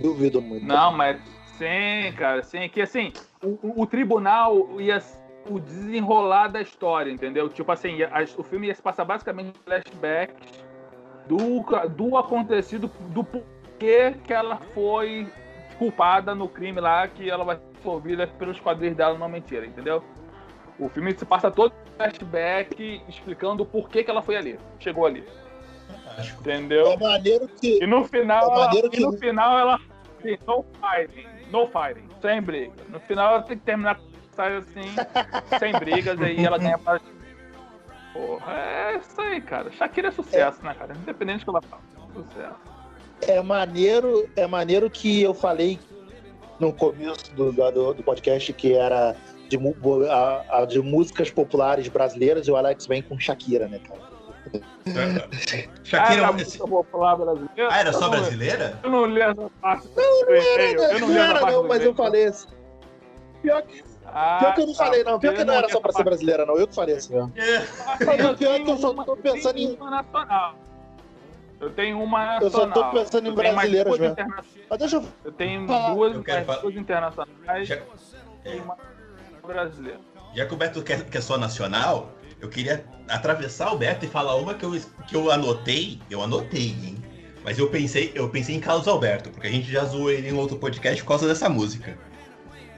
[0.00, 0.66] Duvido muito.
[0.66, 1.20] Não, mas
[1.56, 2.42] sim, cara.
[2.42, 5.00] Sim, que assim, o, o tribunal ia
[5.48, 7.48] o desenrolar da história, entendeu?
[7.48, 10.64] Tipo assim, a, o filme ia se passar basicamente em flashbacks
[11.28, 15.28] do, do acontecido, do porquê que ela foi
[15.78, 20.02] culpada no crime lá, que ela vai ser envolvida pelos quadrinhos dela, não mentira, entendeu?
[20.78, 25.24] O filme se passa todo flashback explicando o porquê que ela foi ali, chegou ali.
[25.86, 26.40] Fantástico.
[26.40, 26.86] Entendeu?
[26.92, 27.82] É maneiro que.
[27.82, 28.96] E no final, é ela, que...
[28.96, 29.80] e no final ela.
[30.46, 32.72] No fighting, no fighting, sem briga.
[32.88, 33.96] No final ela tem que terminar
[34.36, 34.94] sai assim,
[35.58, 37.00] sem brigas, aí ela ganha para.
[38.12, 39.72] Porra, é isso aí, cara.
[39.72, 40.64] Shakira é sucesso, é.
[40.64, 40.94] né, cara?
[40.94, 41.82] Independente do que ela fala.
[42.12, 42.56] Sucesso.
[43.22, 45.78] É maneiro, é maneiro que eu falei
[46.60, 49.16] no começo do, do, do podcast que era
[49.48, 49.58] de,
[50.10, 54.16] a, a, de músicas populares brasileiras e o Alex vem com Shakira, né, cara?
[55.82, 57.68] Shakira ah, é popular brasileira?
[57.70, 58.78] Ah, era só brasileira?
[58.82, 59.88] Eu não li essa parte.
[59.96, 62.48] Não, não era, eu não, não era, não, mas eu falei assim.
[63.42, 65.18] Pior que ah, pior que eu não falei, não.
[65.18, 66.56] Pior que não era só pra ser brasileira, não.
[66.56, 67.28] Eu que falei assim, ó.
[67.36, 68.34] É.
[68.34, 69.76] Pior que eu só tô pensando em.
[69.76, 70.54] Nacional.
[71.60, 72.42] Eu tenho uma nacional.
[72.42, 74.16] Eu só tô pensando em brasileiras mesmo.
[74.70, 75.04] Mas deixa eu.
[75.24, 77.78] Eu tenho duas, eu quero duas internacionais Já...
[78.44, 78.76] e uma
[79.46, 80.00] brasileira.
[80.34, 84.36] Já que o Beto quer, quer só nacional, eu queria atravessar o Beto e falar
[84.36, 84.78] uma que eu,
[85.08, 86.00] que eu anotei.
[86.10, 87.02] Eu anotei, hein?
[87.42, 90.34] Mas eu pensei, eu pensei em Carlos Alberto, porque a gente já zoou ele em
[90.34, 91.96] outro podcast por causa dessa música.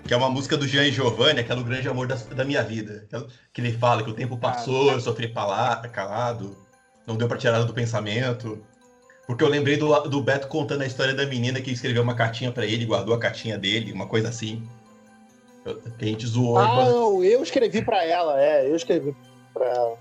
[0.04, 3.08] Que é uma música do Jean Giovanni, aquele grande amor da, da minha vida.
[3.52, 6.56] Que ele fala que o tempo passou, eu sofri calado,
[7.06, 8.62] não deu para tirar do pensamento.
[9.26, 12.52] Porque eu lembrei do, do Beto contando a história da menina que escreveu uma cartinha
[12.52, 14.66] para ele, guardou a cartinha dele, uma coisa assim.
[15.98, 16.58] Que a gente zoou.
[16.58, 19.14] Ah, não, eu escrevi para ela, é, eu escrevi
[19.52, 19.98] para ela.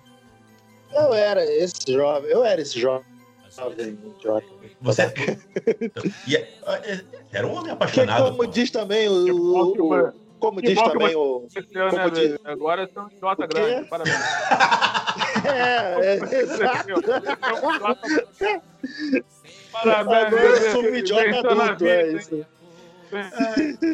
[0.94, 3.06] Eu era esse jovem, eu era esse jovem.
[4.82, 5.08] Você é...
[6.36, 8.24] é era um homem apaixonado.
[8.24, 8.46] Que, como pô.
[8.46, 9.74] diz também o.
[9.74, 11.48] o, como diz também o.
[11.90, 12.38] Como né, diz...
[12.44, 14.16] Agora são idiota grande, parabéns.
[15.46, 16.88] é, é, exato.
[19.72, 22.46] parabéns, Agora eu sou um idiota adulto, é isso.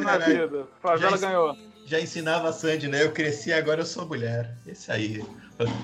[0.04, 0.68] Na vida.
[0.82, 1.58] Favela ganhou.
[1.86, 3.04] Já ensinava a Sandy, né?
[3.04, 4.56] Eu cresci, agora eu sou mulher.
[4.66, 5.24] Esse aí.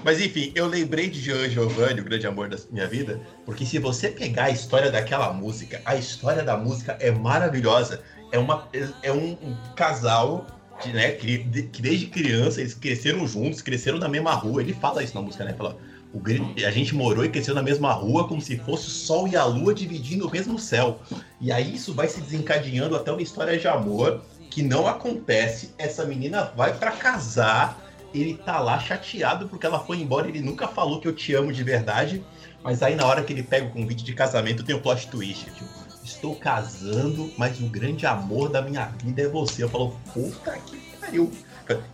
[0.03, 3.77] Mas enfim, eu lembrei de Jean Giovanni, o grande amor da minha vida, porque se
[3.77, 8.01] você pegar a história daquela música, a história da música é maravilhosa.
[8.31, 8.67] É, uma,
[9.01, 10.45] é um, um casal
[10.83, 14.61] de, né, que, de, que, desde criança eles cresceram juntos, cresceram na mesma rua.
[14.61, 15.53] Ele fala isso na música, né?
[15.53, 15.77] Fala,
[16.13, 16.21] o,
[16.65, 19.43] a gente morou e cresceu na mesma rua como se fosse o sol e a
[19.45, 20.99] lua dividindo o mesmo céu.
[21.39, 25.73] E aí isso vai se desencadeando até uma história de amor que não acontece.
[25.77, 30.67] Essa menina vai para casar ele tá lá chateado porque ela foi embora, ele nunca
[30.67, 32.23] falou que eu te amo de verdade,
[32.63, 35.45] mas aí na hora que ele pega o convite de casamento tem o plot twist,
[35.51, 35.69] tipo,
[36.03, 39.63] estou casando, mas o grande amor da minha vida é você.
[39.63, 41.31] Eu falo, puta que pariu.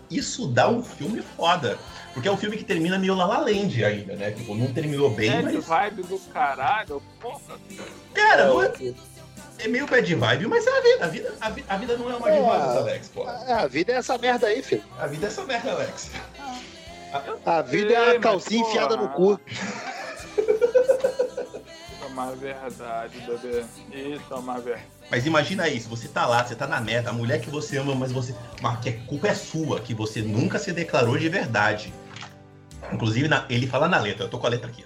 [0.10, 1.78] Isso dá um filme foda.
[2.14, 4.32] Porque é um filme que termina meio La La Land ainda, né?
[4.32, 5.66] Tipo, não terminou bem, é mas...
[5.66, 7.60] vibe do caralho, porra.
[8.14, 8.72] Cara, não é
[9.60, 11.06] é meio bad vibe, mas é a vida.
[11.06, 13.30] A vida, a vida, a vida não é uma é, de rosas, Alex, pô.
[13.30, 14.84] É, a vida é essa merda aí, filho.
[15.00, 16.12] A vida é essa merda, Alex.
[17.46, 19.40] A, a vida é a calcinha enfiada no cu.
[22.16, 23.66] É uma verdade, bebê.
[23.92, 24.88] Isso é uma verdade.
[25.12, 27.94] Mas imagina isso, você tá lá, você tá na meta, a mulher que você ama,
[27.94, 28.34] mas você.
[28.62, 31.94] Mas que a culpa é sua, que você nunca se declarou de verdade.
[32.92, 34.86] Inclusive, na, ele fala na letra, eu tô com a letra aqui.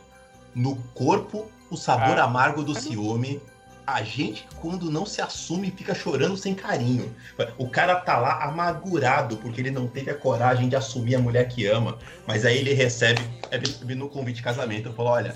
[0.56, 2.24] No corpo, o sabor ah.
[2.24, 3.40] amargo do ciúme
[3.86, 7.14] a gente, quando não se assume, fica chorando sem carinho.
[7.58, 11.48] O cara tá lá amargurado porque ele não teve a coragem de assumir a mulher
[11.48, 11.98] que ama.
[12.28, 13.60] Mas aí ele recebe, é,
[13.96, 15.36] no convite de casamento, eu falo: olha,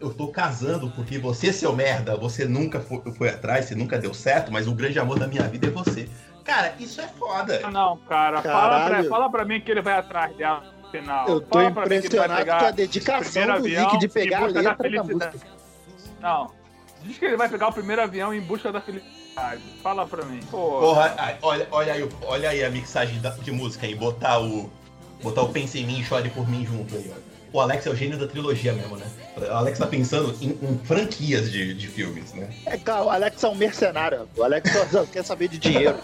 [0.00, 4.12] eu tô casando porque você, seu merda, você nunca foi, foi, atrás, você nunca deu
[4.12, 6.08] certo, mas o grande amor da minha vida é você.
[6.44, 7.60] Cara, isso é foda.
[7.70, 11.28] Não, cara, fala pra, fala pra, mim que ele vai atrás dela no final.
[11.28, 15.32] Eu tô fala impressionado com a dedicação do Nick de pegar a letra da música.
[16.20, 16.50] Não.
[17.02, 19.62] Diz que ele vai pegar o primeiro avião em busca da felicidade.
[19.82, 20.40] Fala pra mim.
[20.50, 23.94] Porra, Porra olha, olha, aí, olha aí a mixagem de música aí.
[23.94, 24.70] Botar o.
[25.22, 27.33] Botar o Pense em mim e chore por mim junto aí, ó.
[27.54, 29.06] O Alex é o gênio da trilogia mesmo, né?
[29.36, 32.50] O Alex tá pensando em, em franquias de, de filmes, né?
[32.66, 34.28] É, cara, o Alex é um mercenário.
[34.36, 35.96] O Alex só quer saber de dinheiro.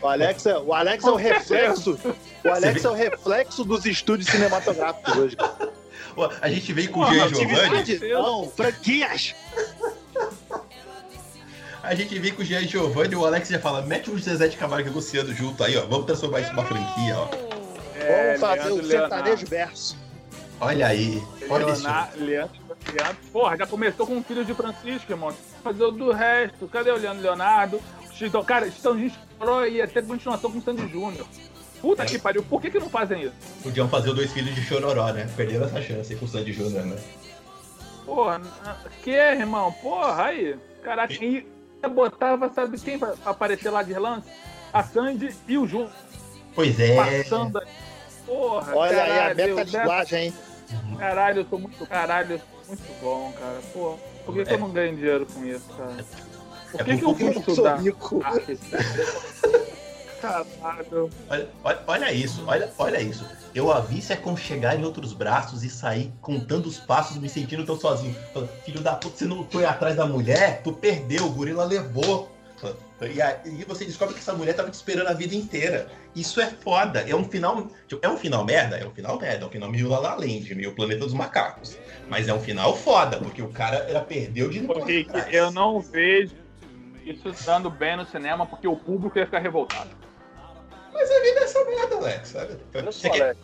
[0.00, 1.98] O Alex é o, Alex é o reflexo.
[2.42, 5.36] O Alex é o reflexo dos estúdios cinematográficos hoje.
[6.40, 7.98] A gente veio com o Jean Giovanni.
[8.08, 9.34] Não, franquias!
[11.82, 14.48] A gente vem com o Jean Giovanni e o Alex já fala: mete o Zezé
[14.48, 15.84] de Camargo e o Luciano junto aí, ó.
[15.84, 17.28] Vamos transformar isso numa franquia, ó.
[18.00, 20.05] É, Vamos fazer Leandro, o sertanejo verso.
[20.60, 21.22] Olha aí.
[21.48, 22.56] Olha Leonardo, Leandro,
[22.92, 25.32] Leandro, Porra, já começou com o filho de Francisco, irmão.
[25.62, 26.66] Fazer o do resto.
[26.68, 27.80] Cadê o Leandro Leonardo?
[28.20, 31.26] Então, cara, Chitãozinho estourou e até continuação com o Sandy Júnior.
[31.80, 32.06] Puta é.
[32.06, 33.34] que pariu, por que, que não fazem isso?
[33.62, 35.28] Podiam fazer os dois filhos de Chororó, né?
[35.36, 36.96] Perderam essa chance com o Sandy Júnior, né?
[38.06, 38.40] Porra,
[39.02, 39.70] que, irmão?
[39.72, 40.56] Porra, aí.
[40.82, 41.46] Caraca, e
[41.92, 44.28] botava, sabe quem pra aparecer lá de relance?
[44.72, 45.90] A Sandy e o Júnior.
[46.54, 46.96] Pois é.
[46.96, 47.60] Passando
[48.26, 50.34] Porra, Olha caralho, aí a meta-linguagem, hein?
[50.98, 51.86] Caralho, eu tô muito.
[51.86, 53.60] Caralho, muito bom, cara.
[53.72, 54.44] Pô, por que, é.
[54.44, 56.04] que eu não ganho dinheiro com isso, cara?
[56.72, 57.80] Por que, é que eu fui estudar?
[60.20, 61.10] Caralho.
[61.28, 63.24] Olha, olha, olha, isso, olha, olha isso.
[63.54, 67.64] Eu a vi se aconchegar em outros braços e sair contando os passos, me sentindo
[67.64, 68.14] tão sozinho.
[68.64, 72.35] Filho da puta, você não foi atrás da mulher, tu perdeu, o gorila levou.
[73.02, 75.88] E aí você descobre que essa mulher tava te esperando a vida inteira.
[76.14, 77.00] Isso é foda.
[77.00, 77.68] É um final.
[77.86, 78.78] Tipo, é um final merda?
[78.78, 79.44] É um final merda.
[79.44, 81.78] É um final meio La La Land, meio Planeta dos Macacos.
[82.08, 84.88] Mas é um final foda, porque o cara ela perdeu de novo.
[85.30, 86.34] Eu não vejo
[87.04, 89.90] isso dando bem no cinema, porque o público ia ficar revoltado.
[90.92, 92.56] Mas a vida é essa merda, Alex, sabe?
[92.84, 93.36] Você quer...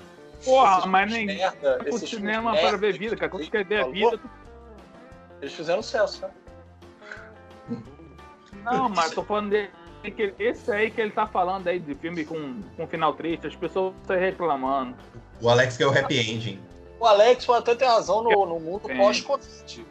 [0.44, 3.31] Porra, mas nem merda, o cinema para ver vida, cara.
[3.31, 4.18] Quando você quer ver a vida.
[4.18, 4.31] Tu...
[5.40, 6.31] Eles fizeram sucesso, né?
[8.64, 9.70] Não, mas tô falando dele.
[10.03, 13.55] Que esse aí que ele tá falando aí de filme com, com final triste, as
[13.55, 14.96] pessoas estão reclamando.
[15.40, 16.61] O Alex que é o happy ending.
[16.98, 19.87] O Alex pode até ter razão no, no mundo pós-Covid.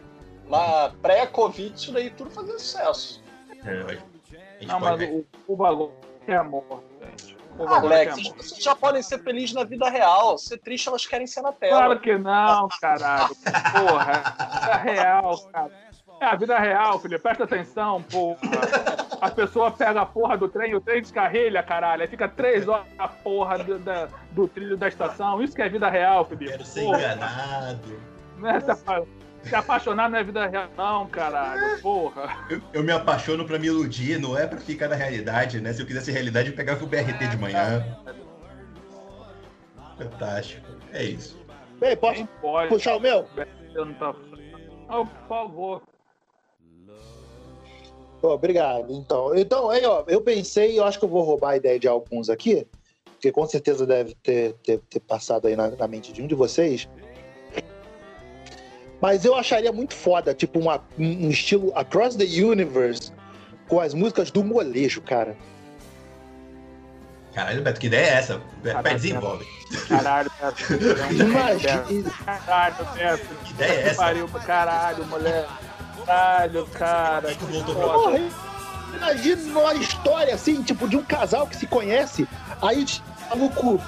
[0.48, 3.24] Mas pré-Covid, isso daí tudo fazia sucesso.
[3.66, 3.98] É,
[4.66, 5.94] não, mas o, o bagulho
[6.28, 7.38] é amor, gente.
[7.60, 10.38] Ah, Alex, as pessoas já podem ser felizes na vida real.
[10.38, 11.78] Ser triste, elas querem ser na tela.
[11.78, 13.36] Claro que não, caralho.
[13.36, 15.72] Porra, é real, cara.
[16.22, 17.20] É a vida real, filho.
[17.20, 18.38] Presta atenção, porra.
[19.20, 22.04] A pessoa pega a porra do trem, o trem descarrilha, caralho.
[22.04, 25.42] Aí fica três horas na porra do, da, do trilho da estação.
[25.42, 26.48] Isso que é vida real, filho.
[26.48, 27.00] Quero ser porra.
[27.00, 28.00] enganado.
[28.38, 31.82] Não é se, se apaixonar não é vida real, não, caralho.
[31.82, 32.38] Porra.
[32.52, 35.74] Eu, eu, me apaixono pra me iludir, não é pra ficar na realidade, né?
[35.74, 37.84] Se eu quisesse realidade, eu pegava o BRT de manhã.
[39.98, 40.68] Fantástico.
[40.94, 41.44] É isso.
[41.80, 42.28] Bem, posso
[42.70, 43.28] puxar o meu?
[43.74, 44.16] Eu não.
[44.88, 45.91] Oh, por favor.
[48.30, 48.92] Obrigado.
[48.94, 51.88] Então, então aí, ó, eu pensei, eu acho que eu vou roubar a ideia de
[51.88, 52.68] alguns aqui,
[53.06, 56.36] porque com certeza deve ter, ter, ter passado aí na, na, mente de um de
[56.36, 56.88] vocês.
[59.02, 63.12] Mas eu acharia muito foda, tipo, uma, um estilo Across the Universe
[63.68, 65.36] com as músicas do molejo, cara.
[67.34, 68.42] Caralho, Beto, que ideia é essa?
[68.64, 69.48] Caralho, desenvolve.
[69.88, 70.64] Caralho, Beto.
[71.16, 72.12] Imagina.
[72.26, 73.36] Caralho, Beto.
[73.46, 73.96] Que ideia é essa?
[73.96, 75.71] Pariu, caralho, moleque.
[76.12, 77.34] Caralho, cara.
[77.34, 78.20] Que Porra,
[78.94, 82.28] imagina uma história assim, tipo, de um casal que se conhece,
[82.62, 82.86] aí
[83.30, 83.80] maluco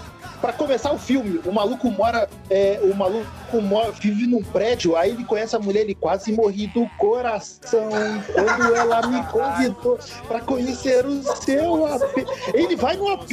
[0.44, 5.12] para começar o filme, o maluco mora, é, o maluco mora, vive num prédio, aí
[5.12, 7.90] ele conhece a mulher, ele quase morri do coração
[8.34, 12.28] quando ela me convidou para conhecer o seu AP.
[12.54, 13.32] Ele vai no AP,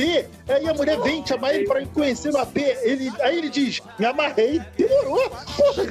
[0.48, 4.06] aí a mulher vem chamar ele para conhecer o AP, ele, aí ele diz, me
[4.06, 5.82] amarrei, demorou, porra.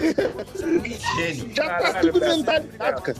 [1.53, 3.17] Já tá tudo mentalizado, cara.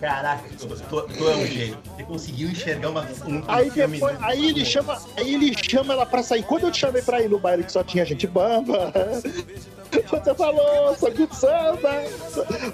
[0.00, 1.78] Caraca, tu, tu, tu, é um gênio.
[1.84, 6.22] Você conseguiu enxergar uma, um, aí depois, aí ele chama, aí ele chama ela pra
[6.22, 6.42] sair.
[6.42, 8.92] Quando eu te chamei pra ir no baile que só tinha gente bamba,
[9.90, 12.04] você falou, de samba.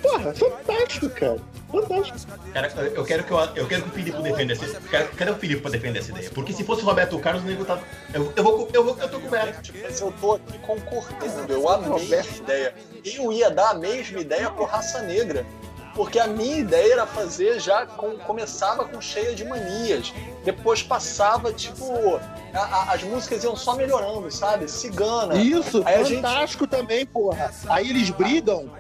[0.03, 1.39] Porra, fantástico, cara.
[1.71, 2.33] Fantástico.
[2.53, 5.09] Cara, eu quero que, eu, eu quero que o Filipe defenda essa ideia.
[5.17, 6.31] Cadê o Filipe pra defender essa ideia?
[6.31, 7.81] Porque se fosse o Roberto Carlos, o nego tá.
[8.13, 9.73] Eu, eu, vou, eu, vou, eu tô coberto.
[9.83, 11.53] Mas eu tô aqui concordando.
[11.53, 12.75] Eu amei a ideia.
[13.05, 15.47] Eu ia dar a mesma ideia por raça negra
[15.95, 20.13] porque a minha ideia era fazer já com, começava com cheia de manias,
[20.45, 22.19] depois passava tipo
[22.55, 24.69] a, a, as músicas iam só melhorando, sabe?
[24.69, 25.37] Cigana.
[25.37, 26.71] Isso, aí fantástico gente...
[26.71, 27.53] também, porra.
[27.69, 28.71] Aí eles brigam.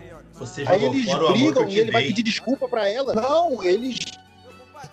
[0.66, 1.92] aí eles brigam e ele dei.
[1.92, 3.14] vai pedir desculpa para ela.
[3.14, 3.98] Não, eles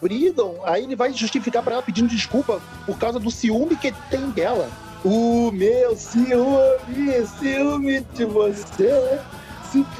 [0.01, 4.29] brigam, aí ele vai justificar para ela pedindo desculpa por causa do ciúme que tem
[4.29, 4.69] dela.
[5.03, 9.19] O meu ciúme, ciúme de você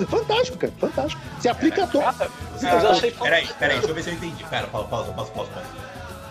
[0.07, 0.73] Fantástico, cara.
[0.79, 1.21] Fantástico.
[1.39, 2.03] Se aplica a todo.
[2.03, 4.43] Eu já achei Peraí, peraí, deixa eu ver se eu entendi.
[4.45, 5.51] Pera, pausa, pausa, pausa, pausa.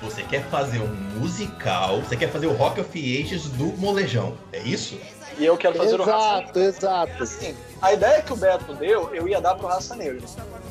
[0.03, 4.61] Você quer fazer um musical, você quer fazer o Rock of Ages do Molejão, é
[4.61, 4.97] isso?
[5.37, 6.61] E eu quero fazer exato, o Raça Negra.
[6.61, 10.25] Exato, Assim, a ideia que o Beto deu, eu ia dar pro Raça Negra.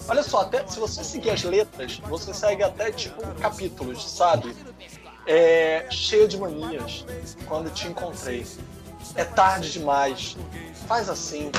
[0.08, 4.56] Olha só, até se você seguir as letras, você segue até tipo capítulos, sabe?
[5.26, 7.06] É, cheio de manias.
[7.46, 8.46] Quando te encontrei.
[9.16, 10.38] É tarde demais.
[10.88, 11.52] Faz assim,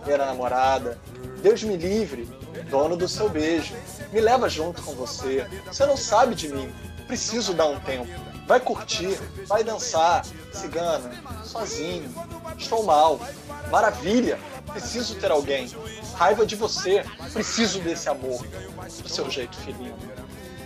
[0.00, 0.98] primeira namorada.
[1.42, 2.24] Deus me livre,
[2.70, 3.74] dono do seu beijo.
[4.12, 5.46] Me leva junto com você.
[5.66, 6.72] Você não sabe de mim.
[7.06, 8.08] Preciso dar um tempo.
[8.46, 11.10] Vai curtir, vai dançar, cigana,
[11.44, 12.12] sozinho.
[12.58, 13.20] Estou mal.
[13.70, 14.38] Maravilha.
[14.72, 15.70] Preciso ter alguém.
[16.14, 17.04] Raiva de você.
[17.32, 18.44] Preciso desse amor.
[19.02, 19.96] Do seu jeito filhinho.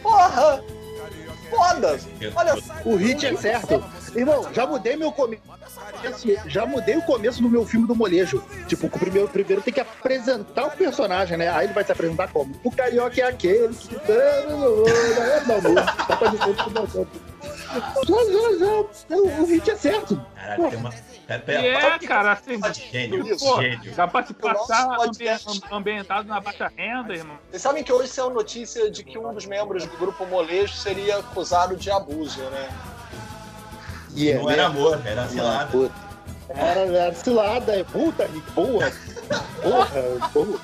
[0.03, 0.63] Porra!
[1.51, 1.99] Foda!
[2.35, 3.85] Olha O hit é certo.
[4.15, 5.43] Irmão, já mudei meu começo.
[6.47, 8.43] Já mudei o começo do meu filme do molejo.
[8.67, 11.49] Tipo, o primeiro, primeiro tem que apresentar o personagem, né?
[11.49, 12.55] Aí ele vai se apresentar como?
[12.63, 13.95] O carioca é aquele que.
[15.47, 17.09] Não, não, tá fazendo.
[19.41, 20.21] O hit é certo.
[20.35, 20.93] Caraca, tem uma.
[21.29, 23.95] Pera, pera, E é, fala- cara, assim, de gênio, pô, gênio.
[23.95, 27.37] dá pra se passar podcast- ambi- ambientado na baixa renda, irmão.
[27.51, 31.19] Vocês sabem que hoje saiu notícia de que um dos membros do grupo Molejo seria
[31.19, 32.69] acusado de abuso, né?
[34.17, 35.71] E Não era amor, era cilada.
[35.71, 35.95] puta.
[36.49, 38.91] Era, era cilada, é puta, Rick, boa.
[39.63, 40.59] Porra, porra.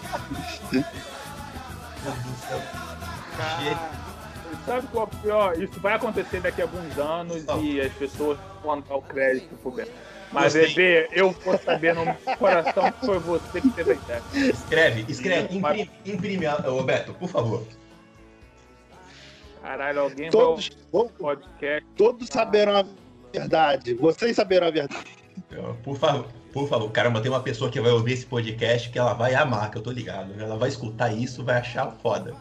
[4.64, 5.58] Sabe qual é o pior?
[5.62, 7.62] Isso vai acontecer daqui a alguns anos Não.
[7.62, 9.92] e as pessoas vão dar o crédito pro Beto.
[10.34, 10.74] Mas, Gostei.
[10.74, 14.22] bebê, eu vou saber no meu coração que foi você que teve a ideia.
[14.52, 17.62] Escreve, escreve, imprime, imprime, a- ô, Beto, por favor.
[19.62, 21.88] Caralho, alguém Todos, vai ao podcast.
[21.96, 22.84] todos saberão a
[23.32, 23.94] verdade.
[23.94, 25.04] Vocês saberão a verdade.
[25.82, 26.90] Por favor, por favor.
[26.90, 29.82] Caramba, tem uma pessoa que vai ouvir esse podcast que ela vai amar, que eu
[29.82, 30.34] tô ligado.
[30.38, 32.34] Ela vai escutar isso, vai achar foda.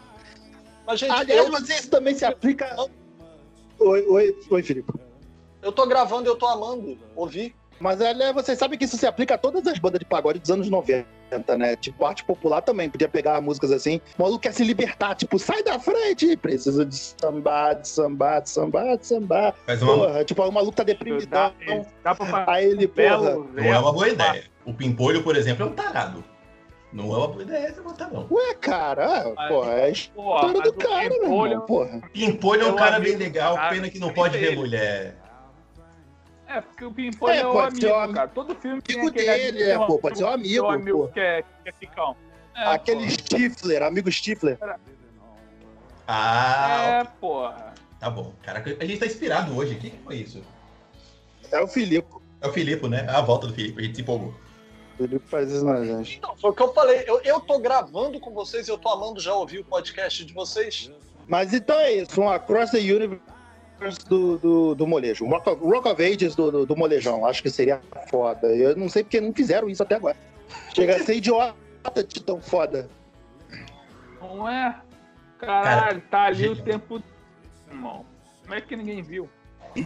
[0.85, 2.75] Mas, gente, Aliás, eu, mas isso também se aplica.
[3.79, 4.91] Oi, oi, oi, Felipe.
[5.61, 6.97] eu tô gravando eu tô amando.
[7.15, 7.55] Ouvi.
[7.83, 10.49] Mas aliás, vocês sabem que isso se aplica a todas as bandas de pagode dos
[10.49, 11.05] anos 90,
[11.57, 11.75] né?
[11.75, 12.89] Tipo, arte popular também.
[12.89, 13.99] Podia pegar músicas assim.
[14.17, 18.49] O maluco quer se libertar, tipo, sai da frente, preciso de sambar, de sambar, de
[18.49, 19.53] sambar, de sambar.
[19.67, 21.51] Mas uma, Porra, tipo, o maluco tá Dá, deprimidão.
[22.01, 23.47] dá pra Aí ele, um belo porra.
[23.53, 24.43] não é uma boa ideia.
[24.65, 26.23] O Pimpolho, por exemplo, é um tarado.
[26.93, 28.27] Não é uma boa ideia você botar, não.
[28.31, 32.01] Ué, cara, pô, é a história do cara, meu Pimpolho- irmão, porra.
[32.13, 34.55] Pimpolho é um Meu cara bem legal, cara, pena que não pode ver ele.
[34.55, 35.17] mulher.
[36.53, 38.27] É, porque o Pimpolho É, é, o amigo, o amigo cara.
[38.27, 40.69] Todo filme tem Amigo aquele dele, amigo, é, pô, pode ser um tem amigo, um
[40.69, 41.07] amigo pô.
[41.07, 42.15] que é, que é ficão.
[42.55, 43.09] É, Aquele pô.
[43.11, 44.57] Stifler, amigo Stifler.
[46.07, 47.73] Ah, É, porra.
[47.99, 48.33] tá bom.
[48.43, 49.75] Caraca, a gente tá inspirado hoje.
[49.75, 50.43] O que que foi isso?
[51.51, 52.07] É o Filipe.
[52.41, 53.05] É o Filipe, né?
[53.07, 54.33] É a volta do Filipe, a gente se empolgou.
[54.93, 56.19] O Filipe faz isso na gente.
[56.21, 57.03] Não, foi o que eu falei.
[57.07, 60.33] Eu, eu tô gravando com vocês e eu tô amando já ouvir o podcast de
[60.33, 60.91] vocês.
[61.27, 63.23] Mas então é isso, um Across the Universe
[64.07, 65.25] do, do, do molejo.
[65.25, 67.25] Rock of, Rock of Ages do, do, do molejão.
[67.25, 68.47] Acho que seria foda.
[68.47, 70.17] Eu não sei porque não fizeram isso até agora.
[70.73, 72.89] Chega a ser idiota de tão foda.
[74.21, 74.79] Não é?
[75.37, 76.53] Caralho, tá ali gênio.
[76.53, 77.03] o tempo.
[77.69, 78.05] Irmão.
[78.41, 79.29] Como é que ninguém viu?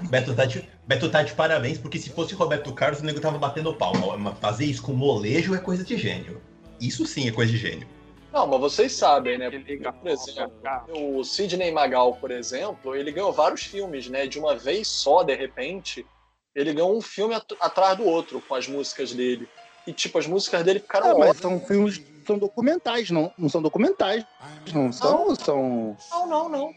[0.10, 3.38] Beto tá, de, Beto tá de parabéns, porque se fosse Roberto Carlos, o nego tava
[3.38, 4.18] batendo palma.
[4.18, 6.42] Mas Fazer isso com molejo é coisa de gênio.
[6.80, 7.88] Isso sim é coisa de gênio.
[8.32, 9.50] Não, mas vocês sabem, né?
[9.50, 10.86] Liga Por exemplo, cara.
[10.90, 14.28] o Sidney Magal, por exemplo, ele ganhou vários filmes, né?
[14.28, 16.06] De uma vez só, de repente,
[16.54, 19.48] ele ganhou um filme at- atrás do outro com as músicas dele.
[19.88, 23.62] E, tipo, as músicas dele ficaram Ah, mas são filmes, são documentais, não, não são
[23.62, 24.26] documentais.
[24.74, 25.98] Não são, são.
[26.12, 26.74] Não, não, não.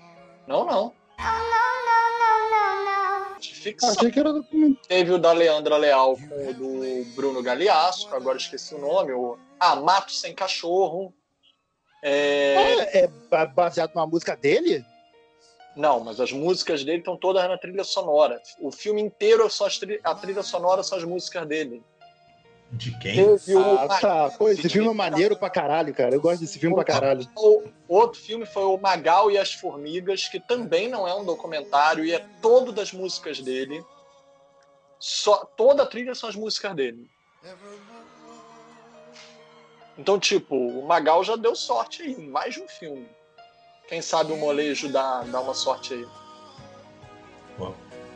[0.46, 0.92] Não, não.
[3.40, 3.90] De ficção.
[3.90, 4.82] Achei que era documental.
[4.86, 9.12] Teve o da Leandra Leal com o do Bruno Galeasso, que agora esqueci o nome.
[9.12, 9.38] O...
[9.58, 11.12] Ah, Mato Sem Cachorro.
[12.02, 13.00] É...
[13.00, 14.84] É, é baseado numa música dele?
[15.76, 18.42] Não, mas as músicas dele estão todas na trilha sonora.
[18.58, 21.82] O filme inteiro, só as tri- a trilha sonora são as músicas dele.
[22.72, 23.14] De quem?
[23.16, 23.78] Teve o...
[23.78, 24.30] Ah, tá.
[24.30, 26.14] Pô, esse filme é maneiro pra caralho, cara.
[26.14, 27.26] Eu gosto desse filme pra caralho.
[27.36, 32.04] O outro filme foi o Magal e as Formigas, que também não é um documentário
[32.04, 33.84] e é todo das músicas dele.
[34.98, 37.10] Só, toda a trilha são as músicas dele.
[39.98, 43.06] Então, tipo, o Magal já deu sorte aí, em mais de um filme.
[43.88, 46.06] Quem sabe o molejo dá, dá uma sorte aí.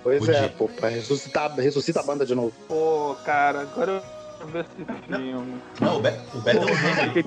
[0.03, 0.37] Pois Podia.
[0.37, 2.53] é, pô, pra ressuscitar, ressuscita a banda de novo.
[2.69, 4.03] Pô, cara, agora eu
[4.39, 5.63] quero ver esse filme.
[5.81, 7.13] Não, o Beto, o Beto é um gênio.
[7.13, 7.21] Que.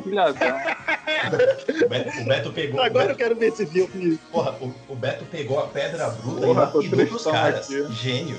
[1.84, 2.82] O Beto, o Beto pegou.
[2.82, 4.18] Agora o eu quero ver esse filme.
[4.32, 7.66] Porra, o, o Beto pegou a pedra bruta Porra, e tô pros tristão caras.
[7.66, 7.94] aqui.
[7.94, 8.38] Gênio.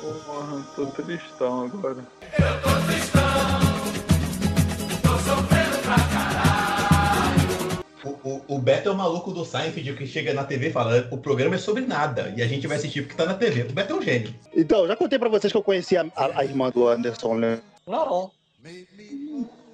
[0.00, 1.98] Porra, tô tristão agora.
[1.98, 3.13] O,
[8.48, 11.18] o, o Beto é o maluco do Seinfeld que chega na TV e fala: o
[11.18, 13.62] programa é sobre nada e a gente vai assistir porque tá na TV.
[13.62, 14.34] O Beto é um gênio.
[14.54, 17.60] Então, já contei pra vocês que eu conheci a, a- a irmã do Anderson, né?
[17.86, 18.30] Não.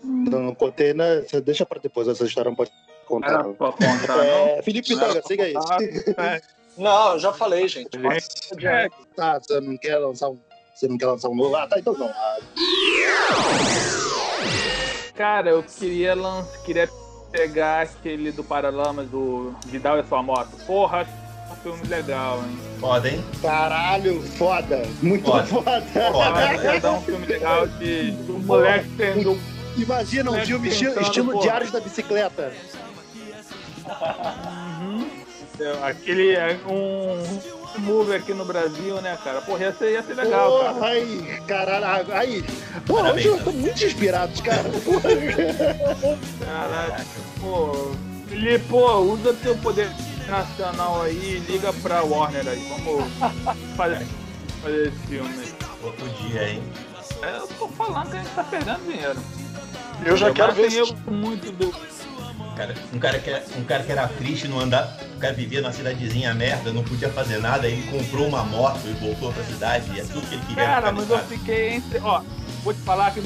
[0.02, 1.20] Não contei, né?
[1.22, 2.70] Você deixa pra depois essa história, não pode
[3.06, 3.42] contar.
[3.44, 3.54] Não.
[3.54, 4.22] pra contar, não.
[4.24, 5.54] É, Felipe Pitanga, siga aí.
[6.16, 6.40] É,
[6.78, 7.88] Não, eu já falei, gente.
[8.66, 10.38] é, Tá, você não quer lançar um.
[10.74, 11.54] Você não quer lançar um novo?
[11.56, 12.10] Ah, tá, então não.
[15.14, 16.46] Cara, eu queria lan...
[16.64, 16.88] queria
[17.30, 20.50] pegar aquele do Paralamas do Vidal e sua moto.
[20.66, 21.06] Porra,
[21.48, 22.58] é um filme legal, hein?
[22.78, 23.24] Foda, hein?
[23.40, 24.82] Caralho, foda.
[25.02, 25.44] Muito Foda.
[25.46, 25.82] foda.
[25.82, 26.54] Foda.
[26.62, 29.38] Ia dar um filme legal de do moleque tendo
[29.76, 31.42] Imagina um Né, filme estilo, pensando, estilo porra.
[31.42, 32.52] Diários da Bicicleta.
[33.86, 35.06] Uhum.
[35.82, 39.40] Aquele é, um movie aqui no Brasil, né, cara?
[39.40, 40.86] Porra, ia ser, ia ser legal, Porra, cara.
[40.86, 42.42] aí, caralho, aí.
[42.86, 44.70] Porra, Parabéns, hoje eu tô muito inspirado, cara.
[46.44, 47.04] Caraca,
[47.40, 47.92] pô.
[48.30, 49.90] Ele, pô, usa teu poder
[50.28, 52.64] nacional aí e liga pra Warner aí.
[52.68, 53.04] Vamos
[53.76, 54.06] fazer,
[54.62, 55.52] fazer esse filme aí.
[55.80, 56.62] Pô, Podia, hein?
[57.22, 59.16] É, Eu tô falando que a gente tá perdendo dinheiro.
[60.04, 61.74] Eu já quero Mas ver erro muito do.
[62.56, 64.96] Cara, um, cara que, é- um cara que era triste, não andar.
[65.16, 68.92] O cara vivia na cidadezinha merda, não podia fazer nada, ele comprou uma moto e
[68.94, 70.64] voltou pra cidade, e é tudo que ele queria.
[70.64, 71.98] Cara, mas eu fiquei entre.
[72.00, 72.22] Ó,
[72.62, 73.22] vou te falar que.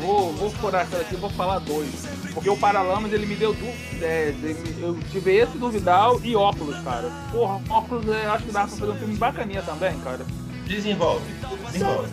[0.00, 2.06] Vou, vou furar essa daqui, vou falar dois.
[2.32, 6.78] Porque o Paralamas ele me deu duas me- Eu tive esse do Vidal e óculos,
[6.84, 7.10] cara.
[7.32, 10.20] Porra, óculos é, eu acho que dá pra fazer um filme bacaninha também, cara.
[10.66, 11.24] Desenvolve,
[11.72, 12.08] desenvolve.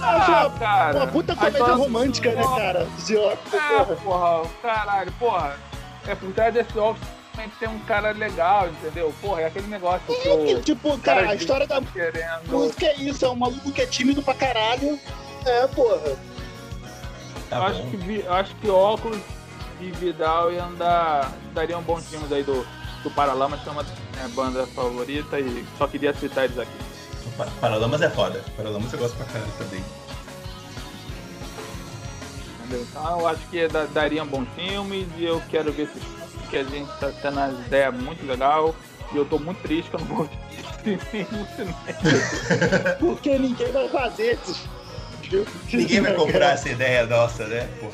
[0.00, 0.96] Ah, cara.
[0.98, 2.86] Uma puta comédia romântica, né, cara?
[3.06, 3.96] De óculos, porra.
[3.96, 5.56] porra, caralho, porra.
[6.06, 9.12] É por trás desse óculos tem que ter um cara legal, entendeu?
[9.20, 12.46] Porra, é aquele negócio que É que, tipo, cara, a história da querendo.
[12.48, 14.98] música é isso, é um maluco que é tímido pra caralho.
[15.44, 16.16] É, porra.
[17.50, 17.90] Tá eu acho bom.
[17.98, 19.18] que, acho que óculos
[19.80, 22.64] e Vidal ia andar, dariam bons times aí do,
[23.02, 23.84] do Paralamas, que é uma
[24.14, 26.70] minha banda favorita e só queria citar eles aqui.
[27.36, 28.44] Pa- Paralamas é foda.
[28.56, 29.84] Paralamas eu gosto pra caralho também.
[32.74, 32.86] Entendeu?
[32.90, 36.00] Então eu acho que da- dariam bons filmes e eu quero ver se
[36.50, 38.74] que a gente tá tendo uma ideia muito legal.
[39.12, 41.76] E eu tô muito triste que eu não vou assistir no cinema.
[42.98, 44.68] Porque ninguém vai fazer esses.
[45.72, 47.68] Ninguém vai comprar essa ideia nossa, né?
[47.80, 47.88] Pô,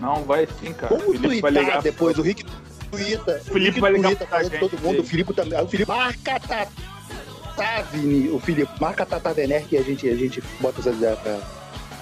[0.00, 0.96] Não, vai sim, cara.
[0.96, 2.44] Vamos Felipe vai ligar depois, o Rick
[2.90, 3.40] tuita.
[3.48, 4.58] O Felipe vai ligar tuita pra gente.
[4.58, 5.60] todo mundo, o Felipe também.
[5.62, 10.42] O Felipe marca Tatá, Vini, o Felipe, marca Tata Werner que a gente, a gente
[10.60, 11.53] bota essa ideia pra ela.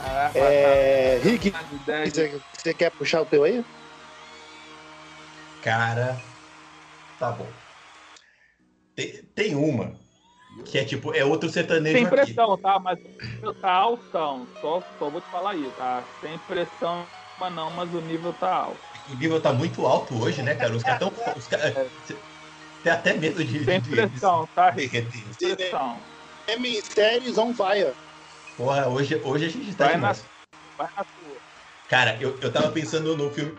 [0.03, 3.64] Caraca, É, Rick, tá você, quer puxar o teu aí?
[5.61, 6.20] cara.
[7.18, 7.55] Tá bom.
[8.96, 9.96] Tem, tem uma
[10.66, 12.16] que é tipo, é outro sertanejo Sem aqui.
[12.16, 12.78] pressão, tá?
[12.80, 12.98] Mas
[13.61, 14.48] tá altão.
[14.61, 16.05] Só, só vou te falar aí, tá?
[16.20, 17.07] Sem pressão,
[17.38, 18.82] mas não, mas o nível tá alto.
[19.09, 20.74] O nível tá muito alto hoje, né, cara?
[20.74, 21.12] Os caras tão.
[21.36, 21.90] Os cara,
[22.82, 23.64] tem até medo de.
[23.64, 24.70] Sem de- pressão, tá?
[24.70, 25.32] de- derreter.
[25.34, 26.05] Sem pressão.
[26.48, 27.94] M séries on fire.
[28.57, 30.24] Porra, hoje, hoje a gente tá Vai demais.
[30.76, 31.53] Vai na sua.
[31.92, 33.53] Cara, eu, eu tava pensando no filme,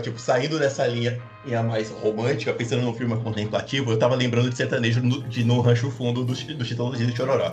[0.00, 1.20] tipo, saindo dessa linha
[1.68, 5.90] mais romântica, pensando num filme contemplativo, eu tava lembrando de sertanejo no, de No Rancho
[5.90, 7.52] Fundo do, do Chitãozinho de Chororó.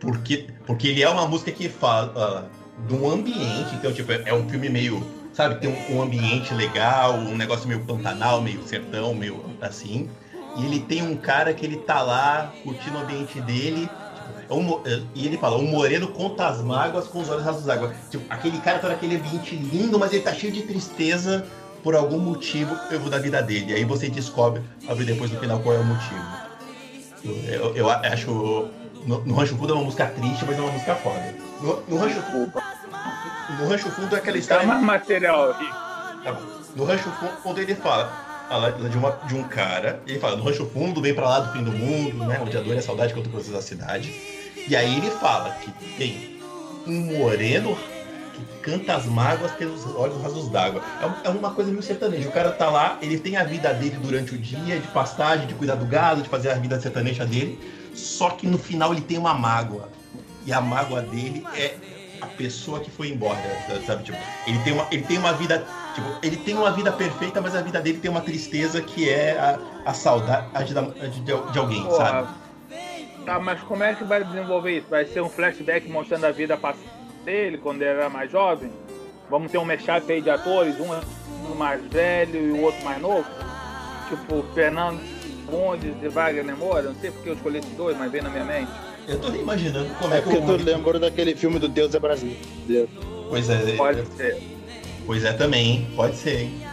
[0.00, 2.50] Porque, porque ele é uma música que fala
[2.86, 6.54] de um ambiente, então, tipo, é, é um filme meio, sabe, tem um, um ambiente
[6.54, 10.08] legal, um negócio meio pantanal, meio sertão, meio assim.
[10.56, 13.86] E ele tem um cara que ele tá lá curtindo o ambiente dele,
[14.54, 17.64] um mo- é, e ele fala, um moreno conta as mágoas com os olhos rasos
[17.64, 17.92] d'água.
[18.10, 21.46] Tipo, aquele cara tá naquele ambiente lindo, mas ele tá cheio de tristeza
[21.82, 23.72] por algum motivo eu da vida dele.
[23.72, 26.24] E aí você descobre, a ver depois no final, qual é o motivo.
[27.24, 28.68] Eu, eu- acho.
[29.06, 31.34] No, no Rancho Fundo é uma música triste, mas é uma música foda.
[31.60, 32.52] No, no Rancho Fundo.
[33.60, 34.66] No Rancho Fundo é aquela história.
[34.66, 35.72] mais material, Rick.
[36.24, 36.40] Tá bom.
[36.74, 37.08] No Rancho
[37.42, 38.12] Fundo ele fala,
[38.90, 41.62] de, uma, de um cara, ele fala, no Rancho Fundo vem pra lá do fim
[41.62, 42.40] do mundo, né?
[42.42, 44.12] Onde a dor e a saudade contra coisas da cidade.
[44.68, 46.40] E aí ele fala que tem
[46.86, 47.76] um moreno
[48.34, 50.82] que canta as mágoas pelos olhos rasos d'água.
[51.00, 52.28] É, é uma coisa meio sertaneja.
[52.28, 55.54] O cara tá lá, ele tem a vida dele durante o dia, de pastagem, de
[55.54, 57.58] cuidar do gado, de fazer a vida sertaneja dele.
[57.94, 59.88] Só que no final ele tem uma mágoa.
[60.44, 61.74] E a mágoa dele é
[62.20, 63.38] a pessoa que foi embora,
[63.86, 64.04] sabe?
[64.04, 65.64] Tipo, ele tem uma, ele tem uma vida,
[65.94, 69.38] tipo, ele tem uma vida perfeita, mas a vida dele tem uma tristeza que é
[69.38, 72.26] a, a saudade da- de, de alguém, sabe?
[72.26, 72.46] Porra.
[73.24, 74.86] Tá, mas como é que vai desenvolver isso?
[74.88, 76.58] Vai ser um flashback mostrando a vida
[77.24, 78.70] dele quando ele era mais jovem?
[79.28, 80.92] Vamos ter um mashup aí de atores, um,
[81.50, 83.26] um mais velho e o outro mais novo?
[84.08, 85.00] Tipo, Fernando
[85.50, 86.82] Bundes e Wagner Moura?
[86.82, 88.70] Não sei porque eu escolhi esses dois, mas veio na minha mente.
[89.08, 91.94] Eu tô imaginando como é, É que porque tu o lembrou daquele filme do Deus
[91.94, 92.88] é brasileiro.
[93.28, 94.42] Pois é, Pode ser.
[95.04, 95.88] pois é também, hein?
[95.94, 96.66] Pode ser, hein?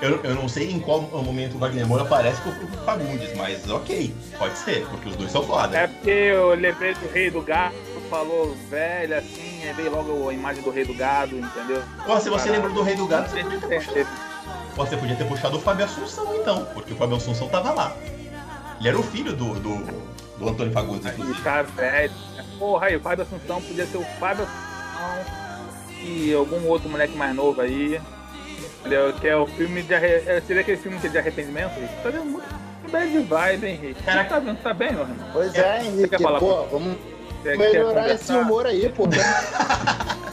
[0.00, 3.68] Eu, eu não sei em qual momento o Wagner Moura aparece com o Fagundes, mas
[3.70, 5.76] ok, pode ser, porque os dois são foda.
[5.76, 7.74] É porque eu lembrei do Rei do Gato,
[8.10, 11.82] falou velho assim, aí veio logo a imagem do Rei do Gado, entendeu?
[12.04, 14.06] Pô, se você lembrou do Rei do Gado, você podia ter puxado.
[14.76, 17.96] Você podia ter puxado o Fábio Assunção, então, porque o Fábio Assunção tava lá.
[18.78, 19.76] Ele era o filho do, do,
[20.38, 21.40] do Antônio Fagundes, inclusive.
[21.42, 22.12] tá velho.
[22.58, 27.34] Porra, aí o Fábio Assunção podia ser o Fábio Assunção e algum outro moleque mais
[27.34, 28.00] novo aí.
[28.80, 29.12] Entendeu?
[29.14, 30.06] Que é o filme de arre...
[30.06, 31.72] é, Seria aquele filme que é de arrependimento?
[32.02, 32.46] Tá dando muito
[32.90, 34.02] bad vibe, hein, Rick?
[34.02, 34.30] Caraca.
[34.30, 34.62] Tá vendo?
[34.62, 35.16] Tá bem, meu irmão?
[35.32, 36.96] Pois é, Henrique, quer falar pô, vamos
[37.44, 39.04] melhorar esse humor aí, pô.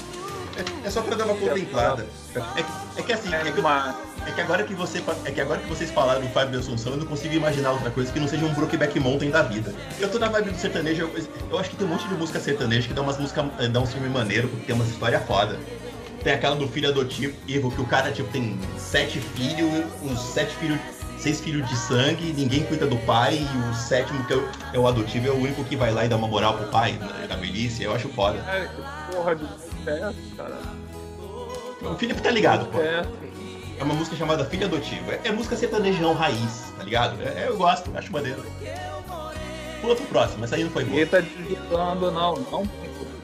[0.84, 2.06] É só pra dar uma contemplada.
[2.36, 3.96] É que, é que assim, é É que, uma...
[4.28, 7.00] é que agora que você é que agora que vocês falaram do Fábio Assunção, eu
[7.00, 9.74] não consigo imaginar outra coisa que não seja um Brokeback Mountain da vida.
[10.00, 12.40] Eu tô na vibe do sertanejo, eu, eu acho que tem um monte de música
[12.40, 15.58] sertaneja que dá umas músicas, eh, dá um filme maneiro, porque tem umas histórias foda.
[16.24, 20.56] Tem aquela do filho adotivo, erro que o cara tipo tem sete filhos, os sete
[20.56, 20.80] filhos,
[21.18, 24.80] seis filhos de sangue, ninguém cuida do pai e o sétimo que é o, é
[24.80, 27.28] o adotivo é o único que vai lá e dá uma moral pro pai né,
[27.30, 27.84] na velhice.
[27.84, 28.40] Eu acho foda.
[28.50, 29.36] É, que porra
[29.84, 30.60] cara.
[31.82, 32.80] O Felipe tá ligado, pô.
[32.80, 33.06] É.
[33.80, 35.12] É uma música chamada Filho Adotivo.
[35.12, 37.22] É, é música sertanejão raiz, tá ligado?
[37.22, 38.44] É, eu gosto, acho maneiro.
[39.82, 40.96] Pula pro próximo, essa aí não foi boa.
[40.96, 42.36] Ninguém tá te julgando, não.
[42.36, 42.70] não.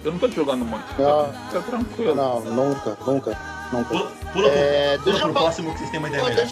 [0.03, 0.85] Eu não tô te julgando muito.
[0.97, 1.33] Não.
[1.47, 2.15] Fica tranquilo.
[2.15, 3.37] Não, nunca, nunca,
[3.71, 3.89] nunca.
[3.89, 6.47] Pula, pula pro, É, pula deixa pro próximo que vocês têm uma ideia Pô, melhor.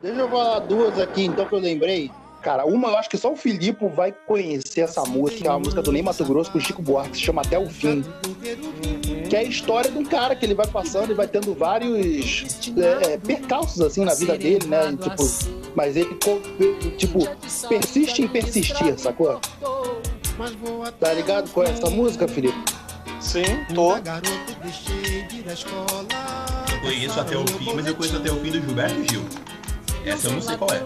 [0.00, 2.10] Deixa eu falar duas aqui, então, que eu lembrei.
[2.48, 5.58] Cara, uma eu acho que só o Filipe vai conhecer essa música, que é uma
[5.58, 8.02] música do Ney Mato Grosso com o Chico Buarque, que se chama Até o Fim.
[9.28, 12.46] Que é a história de um cara que ele vai passando e vai tendo vários
[12.74, 14.92] é, é, percalços, assim, na vida dele, né?
[14.92, 15.22] E, tipo,
[15.76, 16.18] mas ele,
[16.96, 17.18] tipo,
[17.68, 19.38] persiste em persistir, sacou?
[20.98, 22.56] Tá ligado com essa música, Felipe?
[23.20, 23.44] Sim,
[23.74, 23.94] tô.
[23.94, 24.02] Eu
[26.80, 29.57] conheço até o fim, mas eu conheço até o fim do Gilberto Gil.
[30.08, 30.82] Essa eu não sei qual é.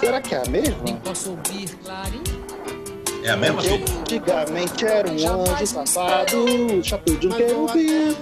[0.00, 0.74] Será que é a mesma?
[3.24, 3.84] É a mesma, filho?
[4.00, 8.16] Antigamente era um anjo safado, chato de um querubim.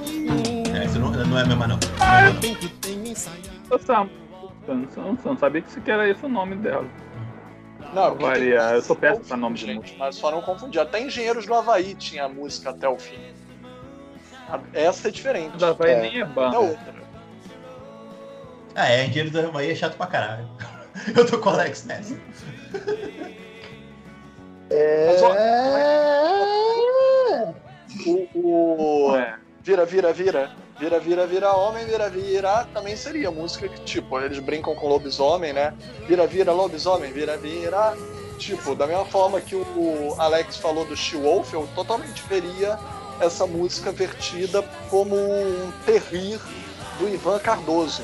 [0.78, 1.78] É, essa não, não é a mesma, não.
[1.98, 2.58] Não é a mesma,
[3.68, 3.70] não.
[3.70, 3.78] Eu
[4.68, 6.86] eu não, eu não sabia que sequer era esse o nome dela.
[7.94, 9.96] Não, Varia, tem- eu sou péssimo pra nome de gente, música.
[9.98, 10.80] Mas só não confundir.
[10.80, 13.18] Até Engenheiros do Havaí tinha a música até o fim.
[14.72, 15.56] Essa é diferente.
[15.56, 16.00] Da vai É.
[16.02, 16.58] nem é É banda.
[16.58, 16.99] outra.
[18.74, 20.48] Ah, é, Engenheiro da Havaí é chato pra caralho.
[21.16, 22.16] Eu tô com o Alex nessa.
[24.70, 25.06] É.
[28.06, 29.36] o, o- É.
[29.62, 30.50] Vira, vira, vira.
[30.78, 32.64] Vira, vira, vira, homem, vira, vira.
[32.72, 35.74] Também seria música que, tipo, eles brincam com lobisomem, né?
[36.08, 37.94] Vira, vira, lobisomem, vira, vira.
[38.38, 42.78] Tipo, da mesma forma que o Alex falou do She-Wolf, eu totalmente veria
[43.20, 46.40] essa música vertida como um terrir
[46.98, 48.02] do Ivan Cardoso.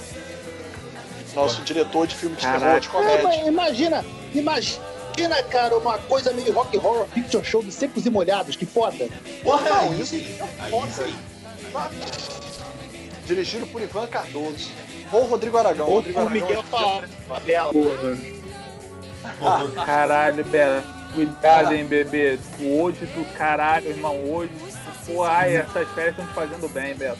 [1.37, 3.23] Nosso diretor de filme de terror de É, comédia.
[3.23, 8.57] mas imagina, imagina, cara, uma coisa meio rock horror picture show de secos e molhados,
[8.57, 9.07] que foda.
[9.45, 10.19] Porra, Não, aí isso é
[10.65, 10.91] Aí foda.
[10.91, 11.15] sim.
[13.27, 14.71] Dirigido por Ivan Cardoso.
[15.13, 15.87] Ou Rodrigo Aragão.
[15.89, 17.73] Ou Rodrigo Aragão Miguel é- Fabela.
[19.39, 20.83] Pô, Caralho, Bela.
[21.15, 22.39] Cuidado, hein, bebê.
[22.61, 24.17] Hoje do caralho, irmão.
[24.31, 24.51] Hoje.
[25.07, 27.17] Porra, ai, essas férias estão te fazendo bem, Bela.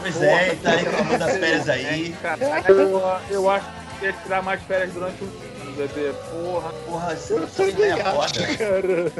[0.00, 2.14] Pois é, tá reclamando das férias aí.
[2.22, 3.66] Caralho, porra, eu acho
[3.98, 6.12] que ia tirar mais férias durante o bebê.
[6.30, 6.70] Porra.
[6.86, 8.56] Porra, só, Eu ideia ligado, foda.
[8.56, 9.12] cara.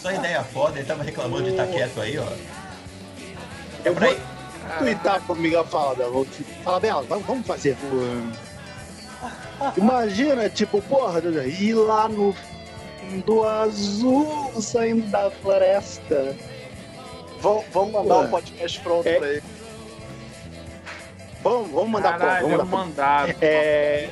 [0.00, 2.22] Só ideia foda, ele tava reclamando de estar quieto aí, ó.
[3.84, 4.20] É Eu pra vou ir.
[4.78, 6.10] twittar pro Miguel Fabela.
[6.10, 7.76] Vou te- Fala, Bela, vamos vamos fazer.
[9.76, 12.34] Imagina, tipo, porra, ir lá no
[13.00, 16.34] fundo azul, saindo da floresta.
[17.40, 19.18] Vamos, vamos mandar um podcast pronto É.
[19.18, 19.42] pra ele.
[21.42, 23.34] Vamos, vamos mandar Caralho, vamos eu mandar mandava.
[23.44, 24.10] É,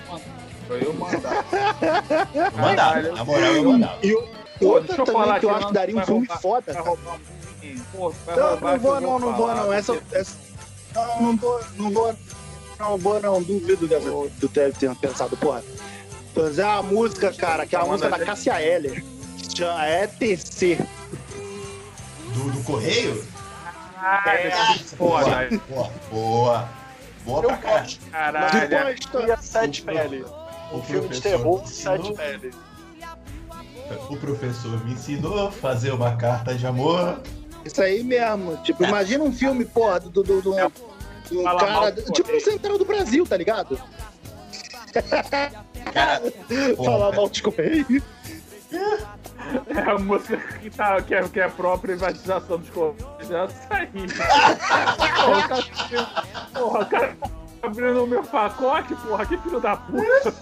[0.71, 1.45] Eu mandava,
[2.77, 3.13] Caralho.
[3.17, 3.99] na moral eu mandava.
[4.03, 4.13] e
[4.59, 6.73] Pô, outra deixa eu também falar que eu acho que daria um filme roubar- foda,
[6.73, 7.85] Vai roubar um pouquinho.
[7.93, 9.73] Pô, vai Não, roubar não vou não, não vou não.
[9.73, 10.37] Essa, essa-
[10.95, 12.15] não, não vou, não vou,
[12.79, 13.43] não vou não.
[13.43, 15.63] Duvido dessa, do ter, ter pensado, porra.
[16.35, 18.27] Mas é a música, cara, que é a música da ver.
[18.27, 19.05] Cássia Eller.
[19.55, 20.79] Já é TC.
[22.35, 23.25] Do, do Correio?
[24.01, 25.49] Caralho, É, foda.
[25.69, 26.69] Boa, boa.
[27.29, 27.83] Boa Eu pra caralho.
[27.85, 28.11] gosto.
[28.11, 28.69] Caralho.
[28.69, 30.25] Depois, E a Sete Pele.
[30.73, 32.51] O Um filme de terror, Sete Pele.
[34.11, 37.21] O professor me ensinou a fazer uma carta de amor.
[37.65, 38.57] isso aí mesmo.
[38.63, 40.69] Tipo, imagina um filme, porra, do, do, do, do, É.
[41.31, 41.93] do Fala mal cara.
[41.93, 43.79] do Tipo o Central do Brasil, tá ligado?
[45.93, 46.21] Cara,
[46.77, 48.03] porra, Falar mal de Correio.
[48.71, 53.03] É a música que, tá, que, é, que é a própria privatização dos Correios.
[53.29, 53.89] Já saí.
[55.25, 56.07] porra, cara,
[56.53, 57.31] porra, cara tá
[57.67, 60.35] abrindo o meu pacote, porra, que filho da puta.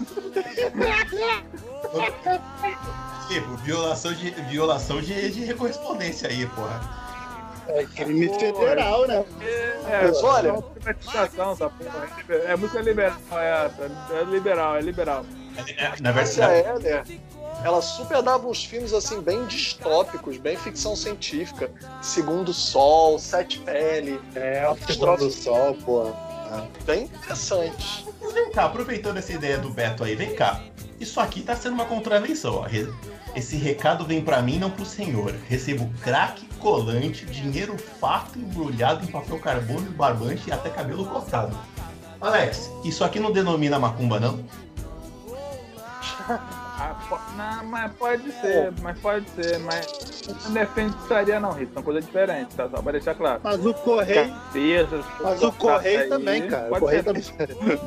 [3.27, 7.07] Tipo, violação de, violação de, de correspondência aí, porra.
[7.69, 9.25] É crime federal, né?
[9.89, 10.61] É, Mas olha- é
[10.93, 12.07] privatização, essa porra.
[12.29, 13.69] É música liberal, é,
[14.19, 15.25] é liberal, é liberal.
[15.57, 17.03] É, Na Essa verdade, é, né?
[17.63, 21.71] Ela super dava uns filmes assim bem distópicos, bem ficção científica.
[22.01, 26.11] Segundo Sol, Sete Pele, É, o futebol do sol, pô.
[26.85, 28.05] bem interessantes.
[28.21, 30.61] Mas vem cá, aproveitando essa ideia do Beto aí, vem cá.
[30.99, 32.67] Isso aqui tá sendo uma contravenção, ó.
[33.35, 35.35] Esse recado vem pra mim, não pro senhor.
[35.47, 41.57] Recebo crack, colante, dinheiro farto embrulhado em papel carbono, barbante e até cabelo cortado.
[42.19, 44.43] Alex, isso aqui não denomina macumba, não?
[46.79, 49.87] Ah, po- não, mas pode ser, mas pode ser, mas
[50.45, 52.69] não defende feitiçaria não, Rito, são coisas diferentes, tá?
[52.69, 53.39] Só pra deixar claro.
[53.43, 54.29] Mas o Correio.
[54.31, 56.67] Cabeças, Mas o Correio também, cara.
[56.67, 57.47] O pode Correio ser.
[57.47, 57.79] também.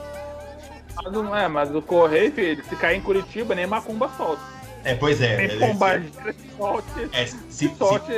[1.02, 4.42] Mas não é, mas o Correio, filho, se cair em Curitiba, nem macumba solta.
[4.82, 5.36] É, pois é.
[5.36, 8.10] Nem ele- pombagira solte, é, se, se, solte.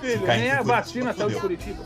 [0.00, 1.36] Filho, cair nem em a Curitiba, vacina saiu de.
[1.36, 1.84] Curitiba.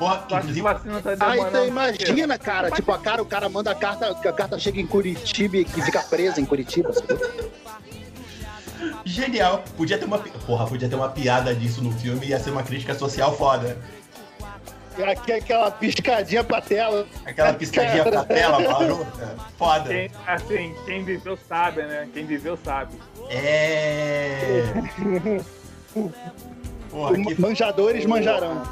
[0.00, 2.70] Porra, inclusive, vacina tá Ah, então imagina, cara.
[2.70, 5.64] Tipo, a cara, o cara manda a carta, que a carta chega em Curitiba e
[5.64, 6.90] que fica presa em Curitiba.
[6.92, 7.50] sabe?
[9.04, 9.62] genial.
[9.76, 10.18] Podia ter uma.
[10.18, 13.76] Porra, podia ter uma piada disso no filme e ia ser uma crítica social foda.
[14.98, 17.06] E aqui aquela piscadinha pra tela.
[17.24, 19.36] Aquela piscadinha pra tela, marota.
[19.56, 19.88] Foda.
[19.88, 22.08] Quem, assim, quem viveu sabe, né?
[22.12, 22.94] Quem viveu sabe.
[23.28, 24.64] É.
[26.90, 28.62] Porra, que Manjadores manjarão.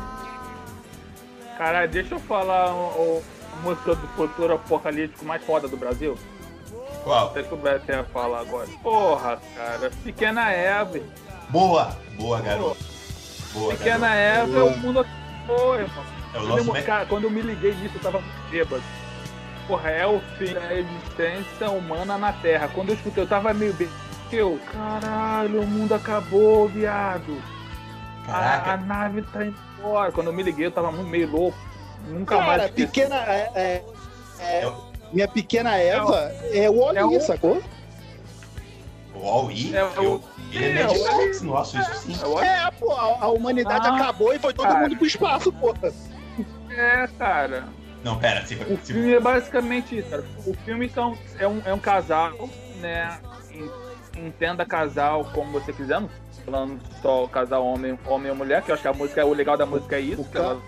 [1.58, 6.16] Cara, deixa eu falar o, a música do futuro apocalíptico mais foda do Brasil.
[7.02, 7.26] qual?
[7.28, 8.68] Até que o Beto ia falar agora.
[8.82, 11.00] Porra, cara, Pequena Eva.
[11.50, 12.84] Boa, boa, garoto.
[13.52, 14.52] Boa, Pequena garoto.
[14.56, 16.04] Eva, o mundo acabou, irmão.
[16.32, 18.50] É o Eu nosso demo- me- Cara, quando eu me liguei nisso, eu tava muito
[18.50, 18.82] bêbado.
[19.66, 22.68] Porra, é o fim da existência humana na Terra.
[22.74, 23.96] Quando eu escutei, eu tava meio bêbado.
[24.30, 27.42] Eu, caralho, o mundo acabou, viado.
[28.28, 28.76] A, a Caraca.
[28.84, 30.12] nave tá indo embora.
[30.12, 31.58] Quando eu me liguei, eu tava muito meio louco.
[32.06, 32.48] Nunca mais.
[32.48, 32.86] Cara, esqueci.
[32.86, 33.16] pequena.
[33.16, 33.84] é- é-
[34.40, 34.72] é- É
[35.12, 37.62] minha pequena Eva é o é Oli, o- sacou?
[39.14, 40.22] O All-E, É o-
[40.52, 42.12] ele é é, Max, nossa, isso sim.
[42.14, 44.80] Acho É, pô, a, a humanidade Ah, acabou e foi todo cara.
[44.80, 45.92] mundo pro espaço, porra.
[46.70, 47.64] é, cara.
[48.04, 50.24] Não, pera, se, O se, filme é basicamente isso, cara.
[50.46, 52.32] O filme são, é, um, é um casal,
[52.80, 53.18] né?
[53.50, 53.88] En-
[54.26, 56.00] Entenda casal como você quiser,
[56.50, 59.56] falando só casal homem, homem ou mulher, que eu acho que a música, o legal
[59.56, 60.60] da música é isso, que ela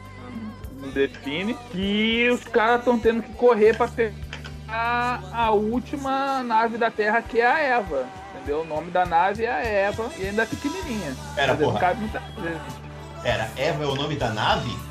[0.80, 1.56] não define.
[1.74, 7.40] E os caras estão tendo que correr pra pegar a última nave da Terra, que
[7.40, 8.06] é a Eva.
[8.34, 8.60] Entendeu?
[8.60, 11.16] O nome da nave é a Eva e ainda é pequenininha.
[11.48, 11.80] não porra.
[11.80, 12.60] cabe muita coisa.
[13.22, 14.89] Pera, Eva é o nome da nave?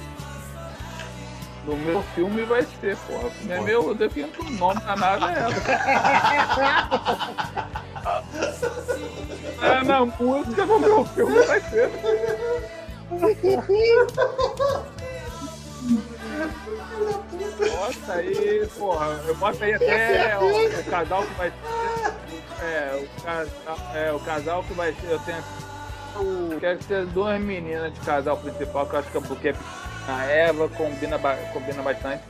[1.65, 3.27] No meu filme vai ser, porra.
[3.27, 5.55] O filme é meu, eu defino que o nome da nave é Eva.
[9.61, 11.89] É, na música no meu filme vai ser.
[17.59, 19.19] Bota aí, porra.
[19.27, 22.63] Eu boto aí até o, o casal que vai ser.
[22.63, 25.11] É, o casal, é, o casal que vai ser.
[25.11, 25.43] Eu tenho.
[26.59, 29.53] Quero ter duas meninas de casal principal, que eu acho que é porque
[30.09, 31.17] a Eva combina,
[31.53, 32.23] combina bastante.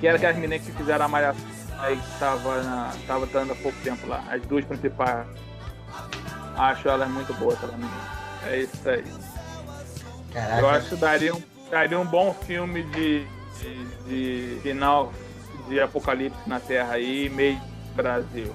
[0.00, 3.56] Que era aquelas meninas que fizeram a malhação aí que tava, na, tava dando há
[3.56, 4.24] pouco tempo lá.
[4.30, 5.26] As duas principais.
[6.56, 7.92] Acho elas muito boas, aquela menina.
[8.46, 9.04] É isso aí.
[9.04, 10.68] Eu Caraca.
[10.68, 13.26] acho que daria um, daria um bom filme de,
[13.60, 15.12] de, de final
[15.68, 17.60] de apocalipse na Terra aí, meio
[17.94, 18.54] Brasil.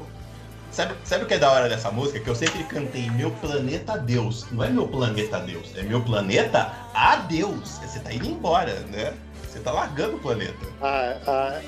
[0.71, 2.19] Sabe, sabe o que é da hora dessa música?
[2.19, 4.45] Que eu sempre cantei Meu Planeta Deus.
[4.51, 7.79] Não é meu planeta Deus, é meu planeta a Deus.
[7.79, 9.13] Você tá indo embora, né?
[9.43, 10.67] Você tá largando o planeta.
[10.81, 11.61] Ah, ah,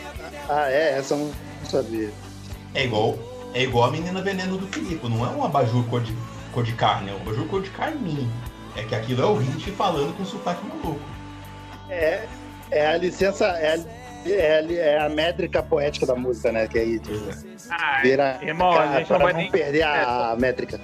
[0.49, 1.31] ah, é, essa eu não
[1.69, 2.11] sabia.
[2.75, 3.17] É igual,
[3.55, 5.09] é igual a menina veneno do Filipe.
[5.09, 6.15] Não é um abajur cor de,
[6.53, 8.29] cor de carne, é um abajur cor de carmim.
[8.75, 11.01] É que aquilo é o Hit falando com sotaque maluco.
[11.89, 12.25] É,
[12.69, 16.67] é a licença, é a, é, a, é a métrica poética da música, né?
[16.67, 19.49] Que aí tipo, Ah, vira irmão, a cara, gente não vai não nem.
[19.49, 20.79] perder a, a métrica.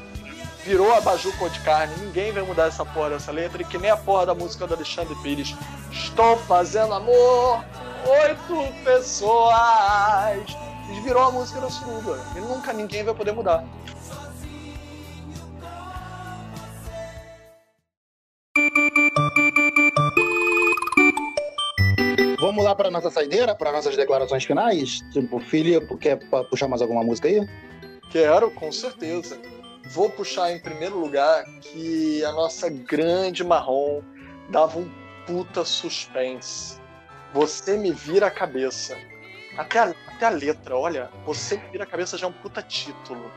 [0.63, 3.89] Virou abajur cor de carne, ninguém vai mudar essa porra dessa letra, e que nem
[3.89, 5.55] a porra da música do Alexandre Pires.
[5.91, 7.63] Estou fazendo amor,
[8.05, 9.55] oito pessoas.
[11.03, 12.19] Virou a música da suruba.
[12.35, 13.63] E nunca ninguém vai poder mudar.
[22.67, 25.01] Lá para nossa saideira, para nossas declarações finais?
[25.11, 27.47] Tipo, Filipe, quer pu- puxar mais alguma música aí?
[28.11, 29.39] Quero, com certeza.
[29.89, 34.01] vou puxar em primeiro lugar que a nossa grande marrom
[34.49, 34.89] dava um
[35.25, 36.77] puta suspense.
[37.33, 38.97] Você me vira a cabeça.
[39.57, 42.61] Até a, até a letra, olha, você me vira a cabeça já é um puta
[42.61, 43.31] título.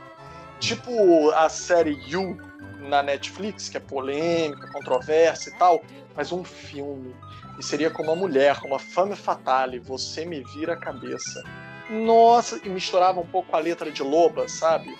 [0.59, 2.37] Tipo a série You
[2.81, 5.81] na Netflix, que é polêmica, controversa e tal,
[6.15, 7.15] mas um filme.
[7.61, 11.43] E seria com uma mulher, com uma fame fatale, você me vira a cabeça.
[11.91, 14.97] Nossa, e misturava um pouco a letra de Loba, sabe?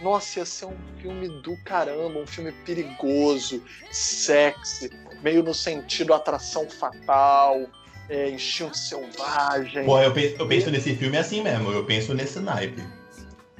[0.00, 4.90] Nossa, ia ser um filme do caramba, um filme perigoso, sexy,
[5.22, 7.66] meio no sentido atração fatal,
[8.08, 9.84] é, instinto selvagem.
[9.84, 12.82] Pô, eu penso, eu penso nesse filme assim mesmo, eu penso nesse naipe.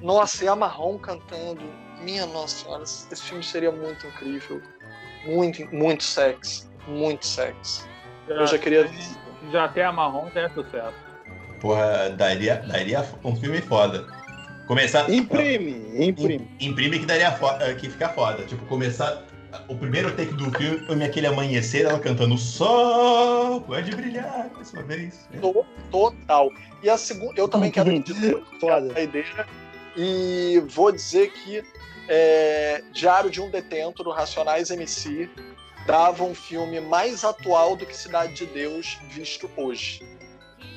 [0.01, 1.61] Nossa, e a Marrom cantando.
[2.01, 4.63] Minha nossa senhora, esse filme seria muito incrível.
[5.27, 6.65] Muito, muito sexy.
[6.89, 7.90] Muito sexy.
[8.31, 8.89] Eu já queria.
[9.51, 10.95] Já até a Marrom já é sucesso.
[11.61, 14.07] Porra, daria, daria um filme foda.
[14.67, 15.11] Começar.
[15.11, 16.49] Imprime, imprime.
[16.61, 18.45] Imprime que daria foda, que fica foda.
[18.45, 19.25] Tipo, começar.
[19.67, 25.29] O primeiro take do filme, aquele amanhecer, ela cantando Sol pode brilhar mais uma vez.
[25.91, 26.49] Total.
[26.85, 27.91] E a segunda, eu também quero
[28.61, 28.93] Foda.
[28.95, 29.47] a ideia.
[29.97, 31.65] E vou dizer que
[32.09, 35.29] é, Diário de um Detento, do Racionais MC,
[35.87, 40.03] dava um filme mais atual do que Cidade de Deus, visto hoje.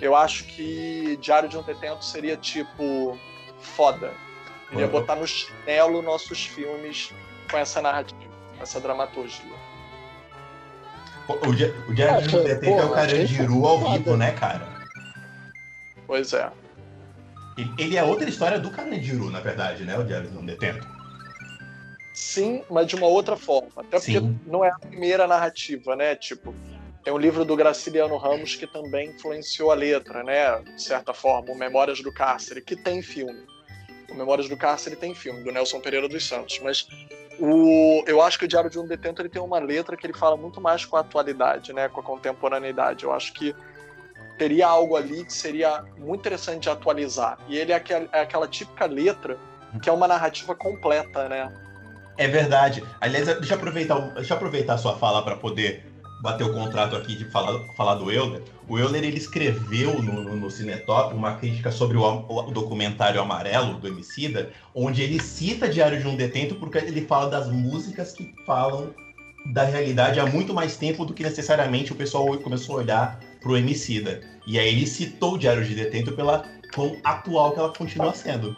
[0.02, 3.18] Eu acho que Diário de um Detento seria tipo
[3.60, 4.12] foda.
[4.72, 4.92] Iria Uhum.
[4.92, 7.12] botar no chinelo nossos filmes
[7.50, 8.20] com essa narrativa,
[8.58, 9.54] com essa dramaturgia.
[11.28, 11.56] O, o
[11.94, 13.98] Diário de um Acho, Detento é o Carandiru ao foda.
[13.98, 14.68] vivo, né, cara?
[16.08, 16.52] Pois é.
[17.58, 19.98] Ele, ele é outra história do Carandiru, na verdade, né?
[19.98, 20.86] O Diário de um Detento.
[22.14, 23.70] Sim, mas de uma outra forma.
[23.76, 24.40] Até porque Sim.
[24.46, 26.16] não é a primeira narrativa, né?
[26.16, 26.54] Tipo,
[27.04, 30.60] tem um livro do Graciliano Ramos que também influenciou a letra, né?
[30.62, 33.46] De certa forma, o Memórias do Cárcere, que tem filme.
[34.10, 36.60] O Memórias do Cárcere tem filme, do Nelson Pereira dos Santos.
[36.60, 36.88] Mas
[37.40, 40.14] o, eu acho que o Diário de um Detento ele tem uma letra que ele
[40.14, 41.90] fala muito mais com a atualidade, né?
[41.90, 43.06] Com a contemporaneidade.
[43.06, 43.56] Eu acho que
[44.38, 47.40] teria algo ali que seria muito interessante de atualizar.
[47.48, 49.38] E ele é é aquela típica letra
[49.82, 51.52] que é uma narrativa completa, né?
[52.18, 52.84] É verdade.
[53.02, 56.96] Aliás, deixa eu aproveitar, deixa eu aproveitar a sua fala para poder bater o contrato
[56.96, 58.42] aqui de falar, falar do Euler.
[58.70, 63.90] O Euler ele escreveu no, no, Cinetop uma crítica sobre o, o documentário Amarelo do
[63.90, 68.94] Emicida, onde ele cita Diário de um Detento porque ele fala das músicas que falam
[69.48, 73.58] da realidade há muito mais tempo do que necessariamente o pessoal começou a olhar pro
[73.58, 74.22] Emicida.
[74.48, 78.56] E aí ele citou Diário de Detento pela quão atual que ela continua sendo.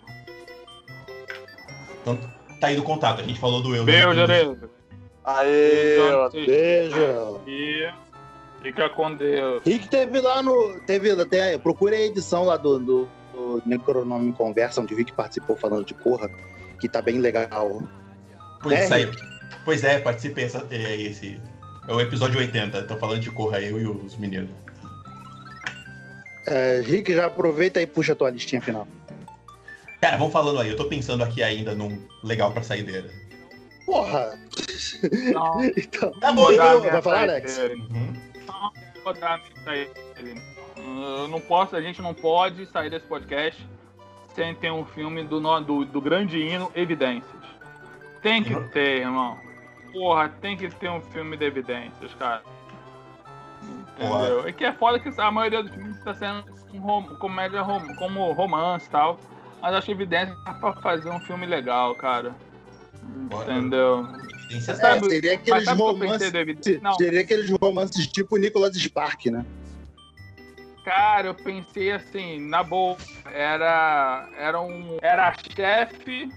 [2.02, 2.20] Então,
[2.66, 3.22] tá aí do contato.
[3.22, 3.86] A gente falou do Euler.
[3.86, 4.70] Beijo, no- Jereza.
[5.24, 5.98] Aê!
[6.46, 7.42] Beijo.
[7.48, 7.90] E
[8.62, 9.62] fica com Deus.
[9.66, 10.80] Rick teve lá no.
[10.82, 11.58] Teve até.
[11.58, 15.94] Procure a edição lá do, do, do Necronome Conversa, onde o Rick participou falando de
[15.94, 16.30] Corra,
[16.80, 17.82] que tá bem legal.
[18.62, 19.12] Pois, É, aí-
[19.64, 21.40] pois é, participei essa, é, esse.
[21.88, 22.84] É o episódio 80.
[22.84, 24.50] Tô falando de Corra, eu e os meninos.
[26.48, 28.88] É, Rick, já aproveita e puxa a tua listinha final.
[30.02, 30.70] Cara, vamos falando aí.
[30.70, 33.10] Eu tô pensando aqui ainda num legal pra saideira.
[33.86, 34.38] Porra!
[35.34, 36.82] Não, Então, Tá bom, então.
[36.82, 37.58] vai falar, Alex?
[37.58, 38.14] Uhum.
[40.78, 43.66] Eu não posso, a gente não pode sair desse podcast
[44.36, 47.32] sem ter um filme do, do, do grande hino Evidências.
[48.22, 48.68] Tem que Uhum.
[48.70, 49.38] ter, irmão.
[49.94, 52.42] Porra, tem que ter um filme de evidências, cara.
[53.64, 54.46] Entendeu?
[54.48, 56.44] É que é foda que a maioria dos filmes tá sendo
[56.74, 59.18] um rom- comédia rom- como romance e tal.
[59.62, 62.36] Mas acho que evidência dá pra fazer um filme legal, cara.
[63.04, 63.54] Bora.
[63.54, 64.08] Entendeu?
[64.40, 66.32] Evidência É, Sabe- seria aqueles romances.
[66.98, 69.46] Seria aqueles romances tipo Nicholas Spark, né?
[70.84, 72.96] Cara, eu pensei assim, na boa,
[73.34, 76.30] era era um era a chefe,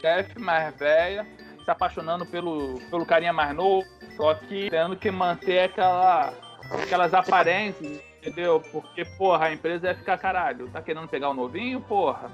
[0.00, 1.26] chefe mais velha,
[1.62, 3.86] se apaixonando pelo pelo carinha mais novo,
[4.16, 6.32] só que tendo que manter aquela
[6.70, 8.62] aquelas aparências, entendeu?
[8.72, 12.30] Porque porra, a empresa ia ficar caralho, tá querendo pegar o novinho, porra.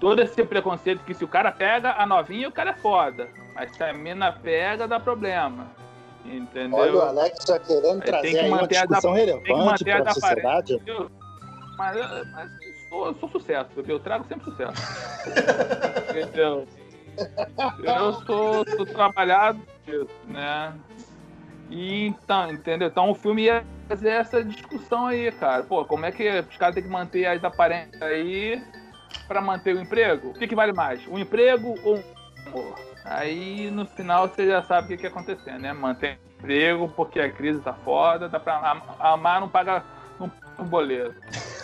[0.00, 3.28] Todo esse preconceito que se o cara pega a novinha, o cara é foda.
[3.54, 5.66] Mas se a mina pega, dá problema.
[6.24, 6.78] Entendeu?
[6.78, 10.82] Olha o Alex já querendo Aí trazer que uma discussão que relevante para a sociedade.
[10.86, 11.10] Eu-
[11.76, 11.96] Mas,
[12.88, 14.72] sou, eu sou sucesso, porque eu trago sempre sucesso.
[16.10, 16.66] Entendeu?
[17.82, 20.72] Eu sou, sou trabalhado nisso, né?
[21.70, 22.88] E então, entendeu?
[22.88, 25.62] Então o filme ia fazer essa discussão aí, cara.
[25.64, 28.62] Pô, como é que os caras têm que manter as aparências aí
[29.26, 30.30] pra manter o emprego?
[30.30, 31.06] O que, que vale mais?
[31.06, 32.04] O emprego ou o
[32.48, 32.74] amor?
[33.04, 35.72] Aí no final você já sabe o que, que acontecer, né?
[35.72, 39.82] Manter o emprego porque a crise tá foda, dá pra am- amar não paga,
[40.20, 41.14] não paga o boleto.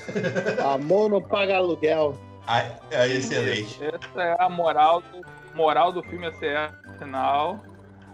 [0.75, 2.19] Amor não paga aluguel.
[2.47, 3.79] Ah, é excelente.
[3.83, 5.23] Essa é a moral do,
[5.57, 7.59] moral do filme, essa é a final.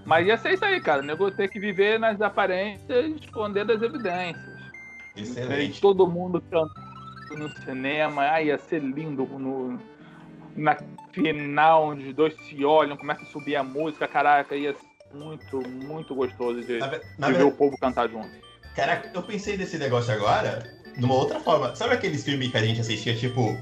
[0.05, 1.03] Mas ia ser isso aí, cara.
[1.03, 4.61] O nego ter que viver nas aparências e esconder das evidências.
[5.17, 5.81] Excelente.
[5.81, 6.90] Todo mundo cantando
[7.37, 8.23] no cinema.
[8.23, 9.79] Ai, ia ser lindo no,
[10.57, 10.77] na
[11.13, 14.07] final, onde os dois se olham, começa a subir a música.
[14.07, 18.31] Caraca, ia ser muito, muito gostoso de, Na, na de ver o povo cantar junto.
[18.75, 20.63] Caraca, eu pensei nesse negócio agora
[20.97, 21.75] numa outra forma.
[21.75, 23.57] Sabe aqueles filmes que a gente assistia, tipo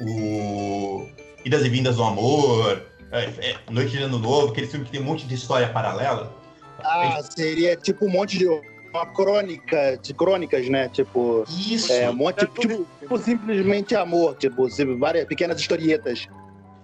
[0.00, 1.06] o
[1.44, 5.00] Idas e Vindas do Amor, é, é, Noite de Ano Novo, aquele filme que tem
[5.00, 6.34] um monte de história paralela?
[6.82, 8.46] Ah, seria tipo um monte de.
[8.92, 10.88] Uma crônica, de crônicas, né?
[10.88, 11.44] Tipo.
[11.48, 12.46] Isso, É, um monte de.
[12.52, 16.26] Tipo, tipo, simplesmente amor, tipo, assim, várias pequenas historietas.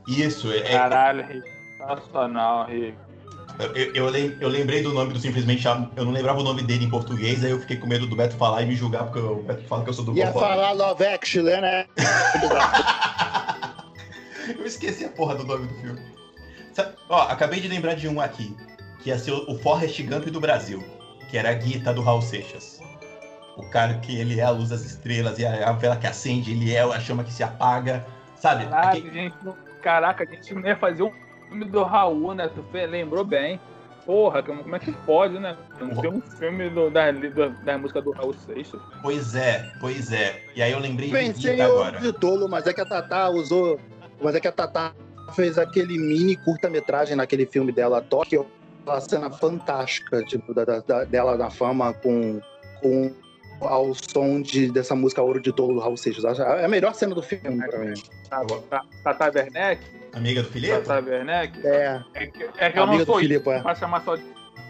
[0.06, 0.50] isso.
[0.52, 1.42] É, é- Caralho.
[1.78, 2.96] Sensacional, Rick.
[3.94, 5.90] eu, eu, eu lembrei do nome do Simplesmente Amor.
[5.96, 8.36] Eu não lembrava o nome dele em português, aí eu fiquei com medo do Beto
[8.36, 11.04] falar e me julgar, porque o Beto fala que eu sou do Ia falar Love
[11.06, 11.86] Actually, né?
[14.58, 16.00] Eu esqueci a porra do nome do filme.
[17.08, 18.54] Ó, acabei de lembrar de um aqui,
[19.02, 20.84] que ia ser o o Forrest Gump do Brasil,
[21.28, 22.80] que era a Guita do Raul Seixas.
[23.56, 26.50] O cara que ele é a luz das estrelas, e a, a vela que acende,
[26.52, 28.04] ele é a chama que se apaga,
[28.36, 28.64] sabe?
[28.66, 29.34] Caraca, Aquele- gente,
[29.82, 31.12] caraca, a gente não ia fazer um
[31.48, 32.48] filme do Raul, né?
[32.54, 33.58] Tu lembrou bem.
[34.04, 35.56] Porra, como é que pode, né?
[35.80, 38.80] Não ter um filme do, da, da, da música do Raul Seixas.
[39.02, 40.44] Pois é, pois é.
[40.54, 41.98] E aí eu lembrei de Pensei Guita em agora.
[41.98, 43.80] de tolo, mas é que a Tatá usou.
[44.22, 44.92] Mas é que a Tatá
[45.34, 48.46] fez aquele mini curta-metragem naquele filme dela, Tóquio.
[48.86, 52.40] Uma cena fantástica, tipo, da, da- da- dela na fama com,
[52.80, 53.12] com
[53.60, 56.38] ao som de, dessa música Ouro de Tolo do Raul Seixas.
[56.38, 57.94] É a melhor cena do filme pra mim.
[58.30, 59.82] Tata Tata Werneck?
[60.14, 60.78] Amiga do Felipe?
[60.82, 61.66] Tata Werneck?
[61.66, 63.60] É, É que, é que eu não sou Filipe, é.
[63.60, 64.22] pra chamar só de.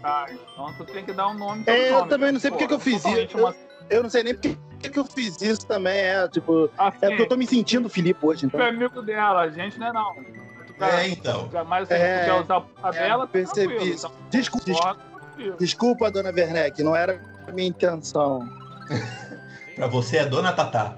[0.03, 1.61] Ah, então tu tem que dar um nome.
[1.67, 2.09] É, pelo eu nome.
[2.09, 3.37] também não sei por que que eu fiz isso.
[3.37, 3.55] Uma...
[3.89, 4.57] Eu não sei nem por
[4.91, 6.69] que eu fiz isso também, é, tipo...
[6.77, 8.61] Assim, É porque eu tô me sentindo Felipe hoje, tu então.
[8.61, 10.15] é amigo dela, a gente não é não.
[10.79, 11.49] É, então.
[11.51, 14.07] Jamais você É, quer usar a é, dela, tá percebi isso.
[14.07, 14.95] Então, Desculpa,
[15.31, 15.57] contigo.
[15.57, 18.47] Desculpa, dona Werneck, não era a minha intenção.
[19.75, 20.97] Pra você é Dona Tatá.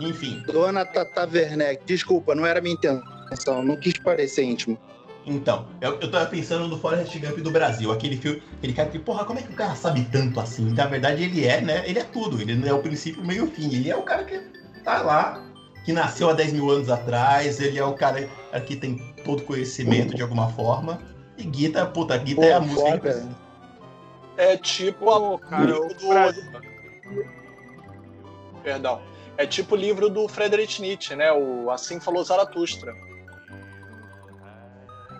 [0.00, 4.78] Enfim, Dona Tata Werneck, desculpa, não era a minha intenção, não quis parecer íntimo.
[5.26, 8.98] Então, eu, eu tava pensando no Forrest Gump do Brasil, aquele filme, aquele cara que,
[8.98, 10.72] porra, como é que o cara sabe tanto assim?
[10.72, 11.82] Na verdade, ele é, né?
[11.86, 13.74] Ele é tudo, ele não é o princípio, meio e o fim.
[13.74, 14.38] Ele é o cara que
[14.84, 15.44] tá lá,
[15.88, 18.28] que nasceu há 10 mil anos atrás, ele é o cara
[18.66, 21.00] que tem todo conhecimento de alguma forma.
[21.34, 23.10] E Guita, puta, Guita é a música.
[23.10, 23.26] foda.
[24.36, 26.62] É tipo a Pô, cara, livro o do.
[28.62, 29.00] Perdão.
[29.38, 31.32] É tipo o livro do Friedrich Nietzsche, né?
[31.32, 32.94] O Assim Falou Zaratustra.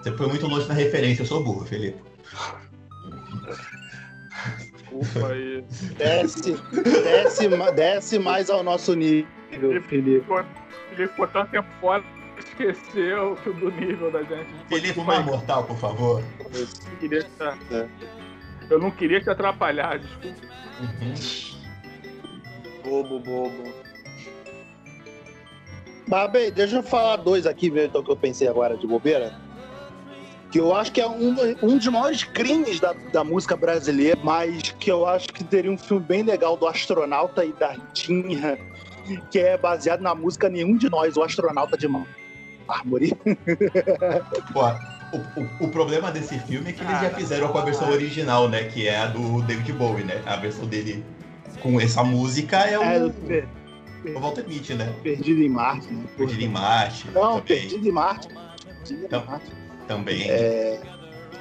[0.02, 1.98] Você foi muito longe na referência, eu sou burro, Felipe.
[4.74, 5.64] Desculpa aí.
[5.96, 6.52] Desce,
[6.82, 9.96] desce, desce mais ao nosso nível, Felipe.
[10.92, 12.02] Ele ficou tanto tempo fora
[12.36, 14.48] que esqueceu que do nível da gente.
[14.68, 16.22] Felipe, uma mortal, por favor.
[16.54, 17.30] Eu não queria te,
[17.72, 17.88] É.
[18.70, 20.38] eu não queria te atrapalhar, desculpa.
[20.80, 21.14] Uhum.
[22.84, 23.74] Bobo, bobo.
[26.06, 29.38] Mas, bem, deixa eu falar dois aqui, mesmo, então, que eu pensei agora de bobeira.
[30.50, 34.70] Que eu acho que é um, um dos maiores crimes da, da música brasileira, mas
[34.78, 38.58] que eu acho que teria um filme bem legal do astronauta e da Ritinha,
[39.16, 43.14] que é baseado na música Nenhum de Nós, o astronauta de mármore.
[44.52, 44.60] Pô,
[45.16, 47.90] o, o, o problema desse filme é que eles já Cara, fizeram com a versão
[47.90, 48.64] original, né?
[48.64, 50.22] Que é a do David Bowie, né?
[50.26, 51.04] A versão dele
[51.62, 53.48] com essa música é o, É, per-
[54.14, 54.92] o Walter Mitty, né?
[55.02, 56.04] Perdido em Marte, né?
[56.16, 57.06] Perdido em Marte.
[57.12, 57.42] Não, também.
[57.60, 58.28] Perdido em Marte.
[58.86, 59.52] Perdido em Marte.
[59.88, 60.30] também.
[60.30, 60.80] É,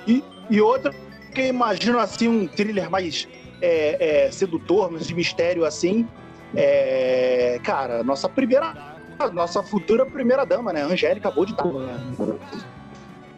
[0.08, 0.94] e, e outra
[1.36, 3.28] que eu imagino assim um thriller mais
[3.62, 6.08] é, é, sedutor, de mistério assim.
[6.56, 8.74] É, cara, nossa primeira.
[9.34, 10.84] Nossa futura primeira dama, né?
[10.84, 11.98] Angélica boa de né?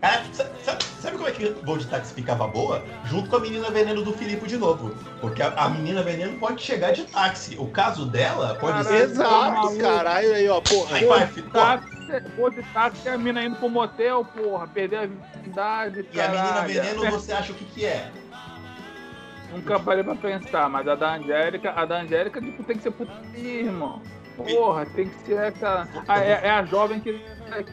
[0.01, 1.45] Cara, sabe, sabe- sabe como é que
[1.85, 2.83] Táxi ficava boa?
[3.05, 4.93] Junto com a menina veneno do Filipe de novo.
[5.21, 7.55] Porque a, a menina veneno pode chegar de táxi.
[7.57, 9.03] O caso dela pode Caralho, ser.
[9.09, 9.77] Exato, maluco.
[9.79, 10.95] caralho aí, ó, porra.
[10.97, 11.27] Aí vai,
[12.73, 16.73] táxi é a mina indo pro motel, porra, perder a virgindade, E a menina caralho.
[16.73, 18.11] veneno, você acha o que, que é?
[19.51, 22.91] Nunca parei pra pensar, mas a da Angélica, a da Angélica, tipo, tem que ser
[22.91, 24.01] putinha, irmão.
[24.37, 25.87] Porra, tem que ser aquela.
[26.07, 27.19] Ah, é, é a jovem que,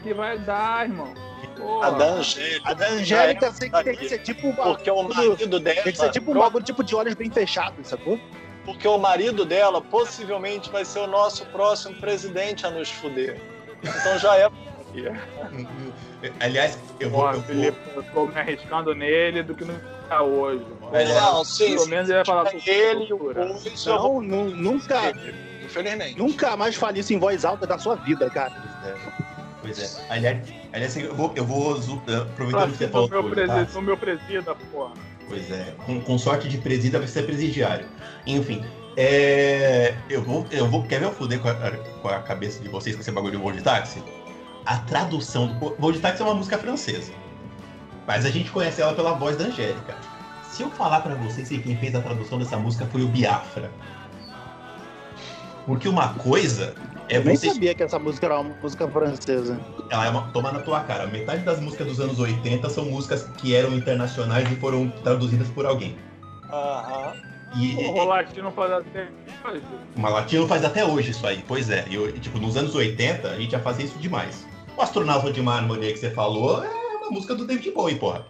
[0.03, 1.13] que vai dar, irmão.
[1.55, 1.87] Porra.
[1.87, 2.69] A da Angélica.
[2.69, 5.83] A da Angélica tem que, tem que ser tipo um Porque o marido dela.
[5.83, 8.19] Tem que ser tipo um bagulho tipo de olhos bem fechados, sacou?
[8.65, 13.39] Porque o marido dela possivelmente vai ser o nosso próximo presidente a nos fuder.
[13.81, 14.49] Então já é.
[16.39, 17.33] Aliás, eu vou.
[17.43, 19.73] Felipe, eu tô me arriscando nele do que no
[20.07, 20.65] tá hoje.
[20.91, 23.09] Aliás, Não, sim, Pelo menos ele vai falar É ele,
[23.85, 25.13] Não, nu- nunca,
[25.63, 26.17] Infelizmente.
[26.17, 28.53] nunca mais fale isso em voz alta da sua vida, cara.
[28.85, 28.95] É.
[29.61, 30.05] Pois é.
[30.09, 33.09] Aliás, aliás eu vou, eu vou aproveitando que você falou.
[33.09, 34.93] Meu presida, no meu presida, porra.
[35.27, 35.73] Pois é.
[35.85, 37.85] Com, com sorte de presida vai ser presidiário.
[38.25, 38.63] Enfim.
[38.95, 41.53] É, eu vou, eu vou, quer ver eu fuder com a,
[42.01, 44.01] com a cabeça de vocês com esse bagulho de voo de táxi?
[44.67, 47.13] A tradução do voo de táxi é uma música francesa,
[48.05, 49.95] mas a gente conhece ela pela voz da Angélica.
[50.43, 53.71] Se eu falar para vocês que quem fez a tradução dessa música foi o Biafra,
[55.65, 56.75] porque uma coisa
[57.07, 59.57] é eu nem sabia que essa música era uma música francesa.
[59.89, 60.23] Ela é uma...
[60.33, 61.07] toma na tua cara.
[61.07, 65.65] Metade das músicas dos anos 80 são músicas que eram internacionais e foram traduzidas por
[65.65, 65.97] alguém.
[66.51, 67.13] Aham.
[67.55, 69.07] E, o latino faz até
[69.45, 69.61] hoje.
[69.95, 71.85] Mas latino faz até hoje isso aí, pois é.
[71.89, 74.46] E, tipo, nos anos 80 a gente já fazia isso demais.
[74.77, 78.27] O astronauta de mármore que você falou é uma música do David Bowie, porra.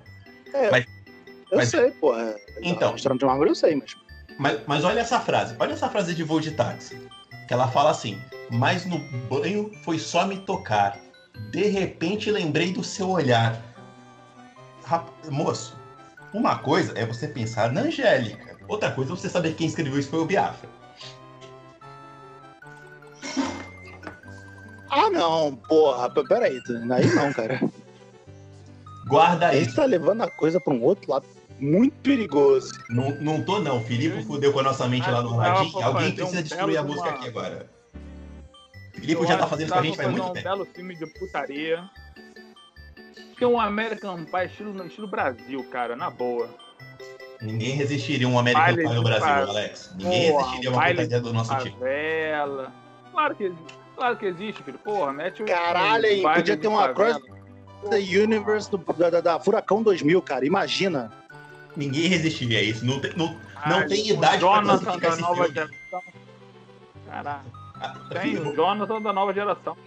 [0.53, 0.85] É, mas,
[1.51, 1.69] eu mas...
[1.69, 2.35] sei, porra.
[2.61, 2.93] Então.
[2.93, 3.97] Astronauta de mármore eu sei, mas...
[4.39, 4.59] mas.
[4.65, 6.97] Mas olha essa frase, olha essa frase de voo de táxi.
[7.49, 8.17] Que ela fala assim:
[8.49, 8.97] Mas no
[9.29, 10.97] banho foi só me tocar.
[11.51, 13.61] De repente lembrei do seu olhar.
[14.85, 15.05] Rap...
[15.29, 15.77] Moço,
[16.33, 18.55] uma coisa é você pensar na Angélica.
[18.69, 20.69] Outra coisa é você saber quem escreveu isso foi o Biafra.
[24.89, 26.61] Ah, não, porra, peraí,
[26.91, 27.59] aí não, cara.
[29.07, 29.69] Guarda isso.
[29.69, 31.25] Ele tá levando a coisa pra um outro lado
[31.59, 32.71] muito perigoso.
[32.89, 33.81] Não, não tô, não.
[33.83, 35.83] Filipe fudeu com a nossa mente lá no radinho.
[35.83, 37.17] Alguém precisa um destruir a música uma...
[37.17, 37.69] aqui agora.
[38.93, 40.43] Filipe já tá fazendo isso com a gente faz muito um tempo.
[40.43, 41.89] belo filme de putaria.
[43.37, 46.49] Que é um American Pie estilo, estilo Brasil, cara, na boa.
[47.41, 49.27] Ninguém resistiria um American Pie no Brasil.
[49.27, 49.93] Alex.
[49.95, 51.77] Ninguém Porra, resistiria uma putaria do nosso tipo.
[53.11, 53.53] Claro que,
[53.97, 54.77] claro que existe, filho.
[54.77, 55.45] Porra, mete o.
[55.45, 57.19] Caralho, aí, podia ter uma cross
[57.89, 60.45] The Universe do, da, da, Furacão 2000, cara.
[60.45, 61.11] Imagina.
[61.75, 62.85] Ninguém resistiria a isso.
[62.85, 65.53] Não tem, não, Ai, não tem idade pra classificar esse nova filme.
[65.53, 66.01] Geração.
[67.07, 67.45] Caraca.
[67.79, 69.77] Ah, tem o Jonathan da nova geração.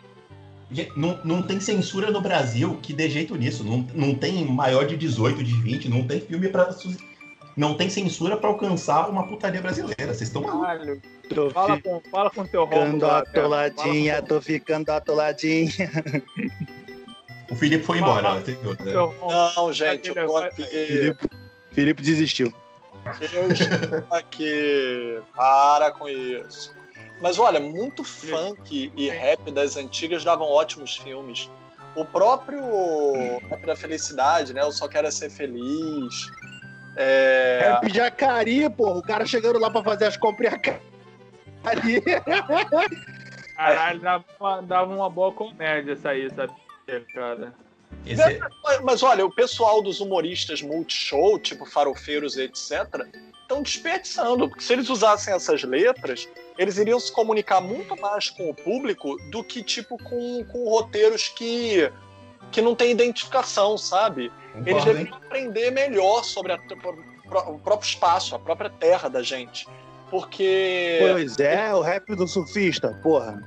[0.95, 3.65] Não, não tem censura no Brasil que dê jeito nisso.
[3.65, 6.73] Não, não tem maior de 18, de 20, não tem filme para
[7.61, 10.07] não tem censura para alcançar uma putaria brasileira.
[10.07, 10.99] Vocês estão malucos.
[11.29, 15.71] Tô fala, com, fala com teu ficando atoladinha, tô ficando atoladinha.
[17.51, 18.37] O Felipe foi embora.
[18.37, 18.57] Né?
[19.57, 20.63] Não, gente, eu tô aqui.
[20.63, 21.31] Felipe,
[21.73, 22.55] Felipe desistiu.
[23.21, 25.21] Eu estou aqui.
[25.37, 26.75] Para com isso.
[27.21, 31.51] Mas olha, muito funk e rap das antigas davam ótimos filmes.
[31.95, 32.63] O próprio
[33.51, 34.63] Rap da Felicidade, né?
[34.63, 36.31] Eu só quero ser feliz.
[36.97, 37.61] É...
[37.62, 38.99] Rap Jacari, porra.
[38.99, 40.55] O cara chegando lá pra fazer as compras
[41.64, 42.03] ali.
[43.57, 46.53] Caralho, dava, dava uma boa comédia essa aí, sabe,
[47.12, 47.53] cara?
[48.07, 48.41] Esse...
[48.82, 52.86] Mas olha, o pessoal dos humoristas multishow, tipo farofeiros e etc.,
[53.43, 58.49] estão desperdiçando, porque se eles usassem essas letras, eles iriam se comunicar muito mais com
[58.49, 61.91] o público do que tipo com, com roteiros que,
[62.51, 64.30] que não têm identificação, sabe?
[64.53, 66.57] Concordo, eles deveriam aprender melhor sobre a,
[67.46, 69.66] o próprio espaço, a própria terra da gente.
[70.11, 70.98] Porque.
[71.01, 73.40] Pois é, o rap do surfista, porra.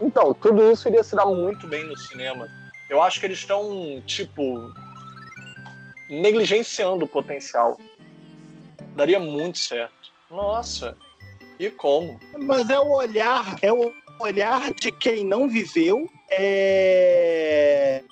[0.00, 2.48] Então, tudo isso iria se dar muito bem no cinema.
[2.88, 4.72] Eu acho que eles estão, tipo,
[6.08, 7.78] negligenciando o potencial.
[8.96, 10.12] Daria muito certo.
[10.30, 10.96] Nossa,
[11.58, 12.18] e como?
[12.38, 18.02] Mas é o olhar, é o olhar de quem não viveu é...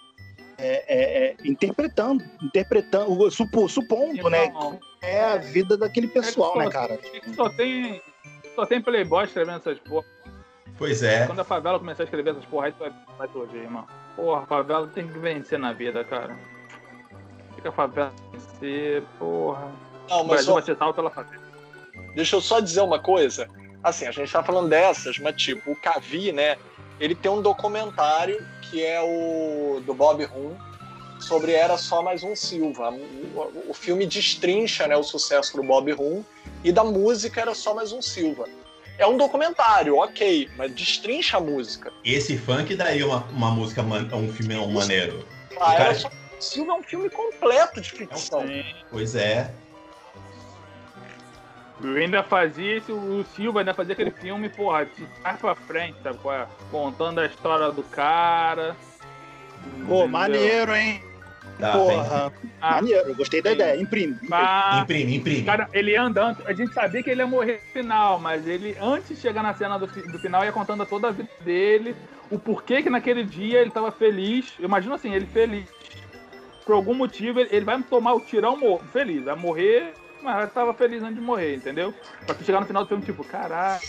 [0.62, 4.52] É, é, é, interpretando, interpretando, supo, supondo, né?
[5.00, 6.98] É a vida daquele pessoal, né, cara?
[7.34, 8.02] Só tem,
[8.54, 10.04] só tem playboy escrevendo essas porra.
[10.76, 11.26] Pois é.
[11.26, 13.86] Quando a favela começar a escrever essas porra, aí tu vai, vai torcer, irmão.
[14.14, 16.36] Porra, a favela tem que vencer na vida, cara.
[17.54, 19.72] Fica a favela vencer, porra.
[20.10, 20.54] Não, mas o Brasil só...
[20.54, 21.42] vai ser salvo pela favela.
[22.14, 23.48] Deixa eu só dizer uma coisa.
[23.82, 26.58] Assim, a gente tá falando dessas, mas tipo, o Cavi, né?
[27.00, 30.54] Ele tem um documentário que é o do Bob Rum
[31.18, 32.90] sobre Era Só Mais Um Silva.
[32.90, 36.22] O, o filme destrincha né, o sucesso do Bob Rum
[36.62, 38.46] e da música Era Só Mais Um Silva
[39.00, 41.90] é um documentário, ok, mas destrincha a música.
[42.04, 45.26] Esse funk daí uma, uma música, um filme maneiro.
[45.58, 45.94] Ah, cara...
[45.94, 46.10] só...
[46.38, 48.44] Silva é um filme completo de ficção.
[48.90, 49.50] Pois é.
[51.82, 55.96] Eu ainda fazia isso, o Silva ainda fazia aquele filme, porra, de trás pra frente,
[56.02, 56.18] sabe?
[56.28, 56.46] É?
[56.70, 58.76] Contando a história do cara.
[59.86, 61.02] Pô, maneiro, hein?
[61.58, 63.80] Tá, Porra, ah, maneiro, gostei da ideia.
[63.80, 64.14] Imprime.
[64.14, 65.16] Imprime, imprime.
[65.16, 65.42] imprime.
[65.44, 69.08] Cara, ele andando, a gente sabia que ele ia morrer no final, mas ele, antes
[69.08, 71.94] de chegar na cena do, do final, ia contando toda a vida dele,
[72.30, 74.54] o porquê que naquele dia ele tava feliz.
[74.58, 75.68] Eu imagino assim, ele feliz.
[76.64, 80.74] Por algum motivo, ele, ele vai tomar o tirão feliz, vai morrer mas eu tava
[80.74, 81.94] feliz antes de morrer, entendeu?
[82.24, 83.82] Pra tu chegar no final do filme, tipo, caralho,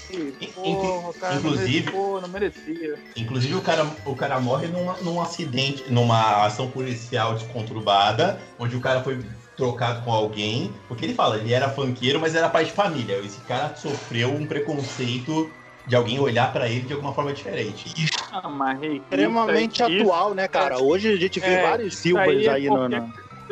[0.54, 3.00] porra, cara inclusive, não, merecia, não merecia.
[3.18, 8.82] Inclusive o cara, o cara morre num, num acidente, numa ação policial desconturbada, onde o
[8.82, 9.20] cara foi
[9.56, 13.18] trocado com alguém, porque ele fala, ele era funkeiro, mas era pai de família.
[13.18, 15.52] Esse cara sofreu um preconceito
[15.86, 17.94] de alguém olhar pra ele de alguma forma diferente.
[18.32, 20.80] Ah, mas Extremamente isso- atual, né, cara?
[20.80, 22.88] Hoje a gente vê É, vários Silvas aí é aí no,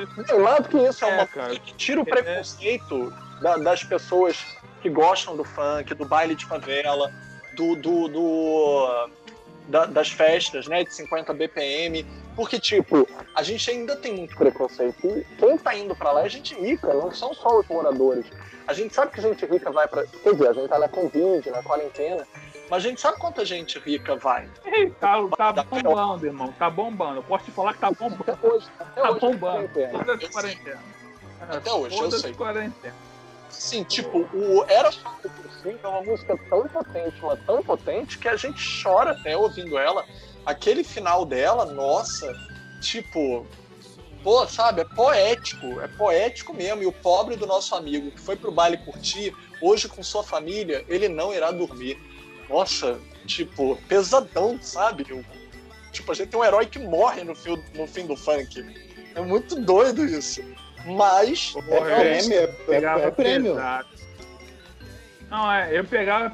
[0.06, 1.60] no- Eu lado que isso é, É, uma cara.
[1.60, 2.06] que tira o É.
[2.06, 4.38] preconceito da- das pessoas
[4.82, 7.12] que gostam do funk, do baile de favela,
[7.56, 9.10] do, do, do-
[9.68, 15.06] da- das festas, né, de 50 BPM, porque, tipo, a gente ainda tem muito preconceito.
[15.06, 18.26] E quem tá indo pra lá é gente rica, não são só os moradores.
[18.68, 20.06] A gente sabe que gente rica vai pra...
[20.06, 22.26] Quer dizer, a gente tá na Covid, na quarentena,
[22.70, 24.48] mas a gente sabe quanta gente rica vai.
[24.66, 26.52] Ei, tá, tá bombando, irmão.
[26.58, 27.18] Tá bombando.
[27.18, 28.24] Eu posso te falar que tá bombando.
[28.32, 29.70] Até hoje, até Tá hoje, bombando.
[29.70, 29.92] quarentena.
[29.92, 30.30] Todas as Eu sei.
[30.30, 30.80] quarentenas.
[31.42, 32.30] É, Até hoje, eu sei.
[32.32, 32.96] as quarentenas.
[33.50, 35.32] Sim, tipo, o Era Só Por
[35.64, 39.78] Si é uma música tão potente, mas tão potente, que a gente chora até ouvindo
[39.78, 40.06] ela.
[40.46, 42.34] Aquele final dela, nossa,
[42.80, 43.46] tipo,
[44.24, 46.84] pô, sabe, é poético, é poético mesmo.
[46.84, 50.86] E o pobre do nosso amigo que foi pro baile curtir, hoje com sua família,
[50.88, 51.98] ele não irá dormir.
[52.50, 55.06] Nossa, tipo, pesadão, sabe?
[55.92, 58.66] Tipo, a gente tem um herói que morre no fim, no fim do funk.
[59.16, 60.42] É muito doido isso.
[60.86, 61.54] Mas.
[61.58, 63.54] É prêmio, é, é- Pegava é prêmio.
[63.56, 63.88] pesado.
[65.30, 66.34] Não, é, eu pegava.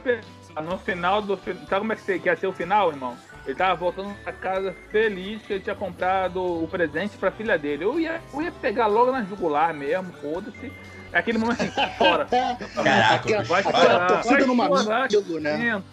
[0.64, 1.36] No final do.
[1.38, 3.18] Sabe como é que você- que ia ser o final, irmão?
[3.46, 7.84] Ele tava voltando pra casa feliz que ele tinha comprado o presente pra filha dele.
[7.86, 10.72] Eu ia, eu ia pegar logo na jugular mesmo, foda-se.
[11.12, 12.26] É aquele momento assim, fora.
[12.26, 15.10] Caraca, vai aquela chorar, torcida vai no chorar
[15.42, 15.84] né?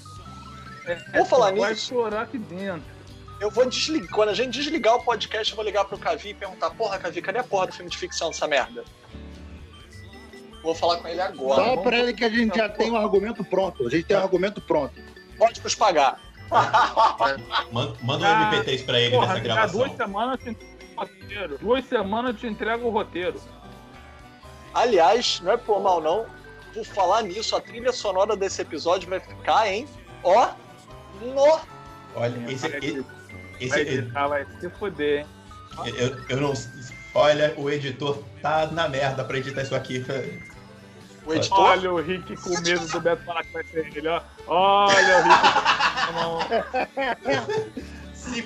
[0.87, 1.89] É, Vou falar vai nisso.
[1.89, 2.83] chorar aqui dentro.
[3.41, 4.11] Eu vou desligar.
[4.11, 7.21] Quando a gente desligar o podcast, eu vou ligar pro Cavi e perguntar: Porra, Cavi,
[7.23, 8.85] cadê a porra do filme de ficção dessa merda?
[10.63, 11.63] Vou falar com ele agora.
[11.65, 13.87] Fala pra ele que a gente já tem um argumento pronto.
[13.87, 14.95] A gente tem um argumento pronto.
[15.37, 16.21] Pode nos pagar.
[17.73, 19.79] Manda, manda um Ah, MP3 pra ele Porra, dá gravação.
[19.81, 21.59] duas semanas eu te entrego o roteiro.
[21.59, 23.41] Duas semanas eu te entrego o roteiro.
[24.75, 26.27] Aliás, não é por mal, não.
[26.75, 29.87] Por falar nisso, a trilha sonora desse episódio vai ficar, hein?
[30.23, 30.51] Ó,
[31.23, 31.61] no.
[32.15, 33.07] Olha, esse, esse, Vai
[33.61, 35.27] esse editar, vai se fuder, hein?
[35.97, 36.53] eu, eu não.
[37.15, 40.05] Olha, o editor tá na merda pra editar isso aqui.
[41.27, 41.59] O editor.
[41.61, 44.21] Olha o Rick com medo do Beto falar que vai ser ele, ó.
[44.47, 46.63] Olha o Rick.
[48.15, 48.45] Se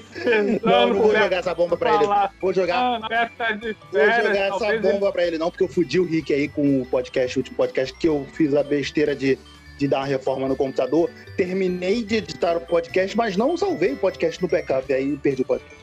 [0.65, 2.07] Não, não vou jogar essa bomba pra ele.
[2.41, 5.51] Vou jogar, Ah, festa de vou férias, jogar essa talvez ele- bomba pra ele, não,
[5.51, 8.55] porque eu fudi o Rick aí com o podcast, o último podcast, que eu fiz
[8.55, 9.39] a besteira de,
[9.79, 11.11] de dar uma reforma no computador.
[11.37, 15.45] Terminei de editar o podcast, mas não salvei o podcast no backup, aí perdi o
[15.45, 15.77] podcast.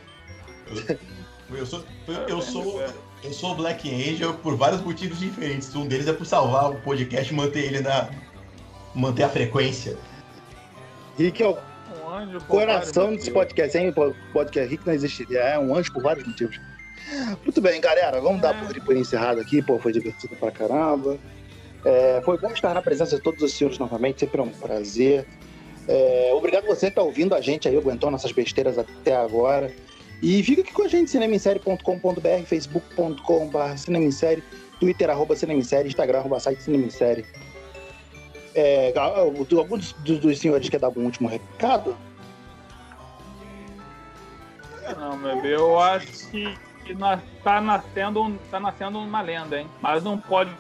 [1.52, 2.82] Eu sou, eu, eu sou,
[3.24, 5.74] eu sou Black Angel por vários motivos diferentes.
[5.76, 8.10] Um deles é por salvar o podcast e manter ele na.
[8.96, 9.98] manter a frequência.
[11.18, 13.94] Rick é o Um coração desse podcast, hein?
[13.96, 15.40] O Podcast Rick não existiria.
[15.40, 16.60] É um anjo por vários motivos.
[17.44, 18.20] Muito bem, galera.
[18.20, 19.62] Vamos dar por, por encerrado aqui.
[19.62, 21.20] Pô, foi divertido pra caramba.
[21.86, 24.22] É, foi bom estar na presença de todos os senhores novamente.
[24.22, 25.28] Sempre é um prazer.
[25.88, 29.74] É, obrigado você que tá ouvindo a gente aí, aguentou nossas besteiras até agora.
[30.22, 34.42] E fica aqui com a gente, cinemissérie.com.br, facebook.com.br cinemissérie,
[34.80, 37.26] twitter, arroba cinemissérie, instagram, arroba site cinemissérie.
[38.56, 41.98] É, algum dos, dos, senhores quer dar algum último recado?
[44.98, 49.68] Não, meu eu acho que, que nós, tá, nascendo, tá nascendo uma lenda, hein?
[49.82, 50.56] Mas não pode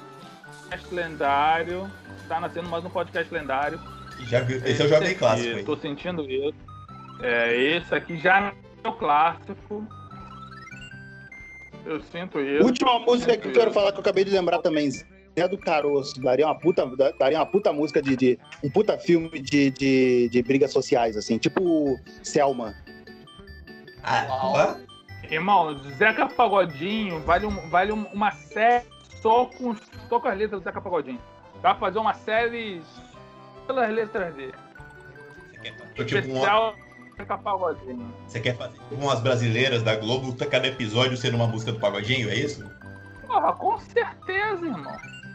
[0.73, 1.91] podcast lendário.
[2.27, 3.79] Tá nascendo mais um podcast lendário.
[4.27, 5.65] Já viu- esse é o Jovem aqui, Clássico, hein?
[5.65, 6.53] Tô sentindo isso.
[7.21, 8.51] É, esse aqui já
[8.83, 9.85] é o clássico.
[11.85, 12.63] Eu sinto isso.
[12.65, 14.89] Última música que eu quero falar que eu acabei de lembrar também.
[14.89, 16.19] Zé do Caroço.
[16.21, 16.85] Daria uma puta,
[17.19, 18.15] daria uma puta música de.
[18.15, 21.37] de- um puta filme de, de, de brigas sociais, assim.
[21.37, 22.73] Tipo Selma.
[24.03, 24.77] Ah,
[25.29, 28.85] Irmão, Zeca Pagodinho vale, um- vale um- uma série
[29.23, 29.75] só com,
[30.09, 31.19] só com as letras do Zeca Pagodinho.
[31.61, 32.81] Dá pra fazer uma série
[33.65, 34.53] pelas letras dele.
[35.49, 36.75] você quer fazer tipo uma- Especial
[37.17, 38.13] Zeca Pagodinho.
[38.27, 42.29] Você quer fazer tipo umas brasileiras da Globo, cada episódio sendo uma música do Pagodinho,
[42.29, 42.69] é isso?
[43.25, 44.83] Porra, com certeza, irmão.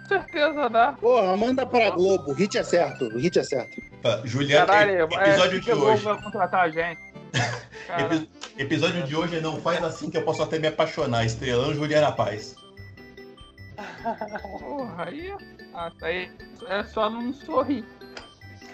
[0.03, 0.93] Com certeza dá.
[0.93, 2.31] Porra, manda pra Globo.
[2.31, 3.07] O hit é certo.
[3.07, 3.81] O hit é certo.
[4.03, 6.05] Fala, Juliana, Caralho, e- é, episódio de que hoje.
[6.05, 7.01] vai contratar a gente.
[8.59, 11.25] Episódio de hoje é não faz assim que eu posso até me apaixonar.
[11.25, 12.55] Estrelão Juliana Paz.
[14.59, 15.33] Porra, aí,
[15.75, 16.31] ah, tá aí
[16.69, 17.85] é só não sorrir.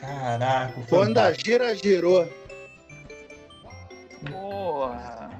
[0.00, 2.26] Caraca, quando a gira girou.
[4.30, 5.30] Porra.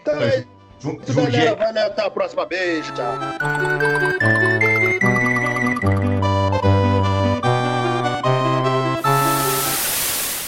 [0.00, 1.56] Então é isso, galera.
[1.56, 2.46] Valeu, até a próxima.
[2.46, 3.12] Beijo, tchau.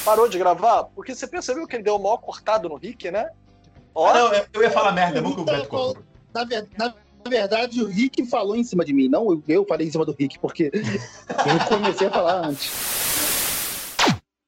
[0.05, 0.85] Parou de gravar?
[0.85, 3.29] Porque você percebeu que ele deu o maior cortado no Rick, né?
[3.29, 3.35] Ah,
[3.95, 6.95] Ó, ah, não, eu ia falar merda, é muito o então, Beto Na verdade
[7.29, 10.39] verdade, o Rick falou em cima de mim, não eu falei em cima do Rick,
[10.39, 13.12] porque eu comecei a falar antes.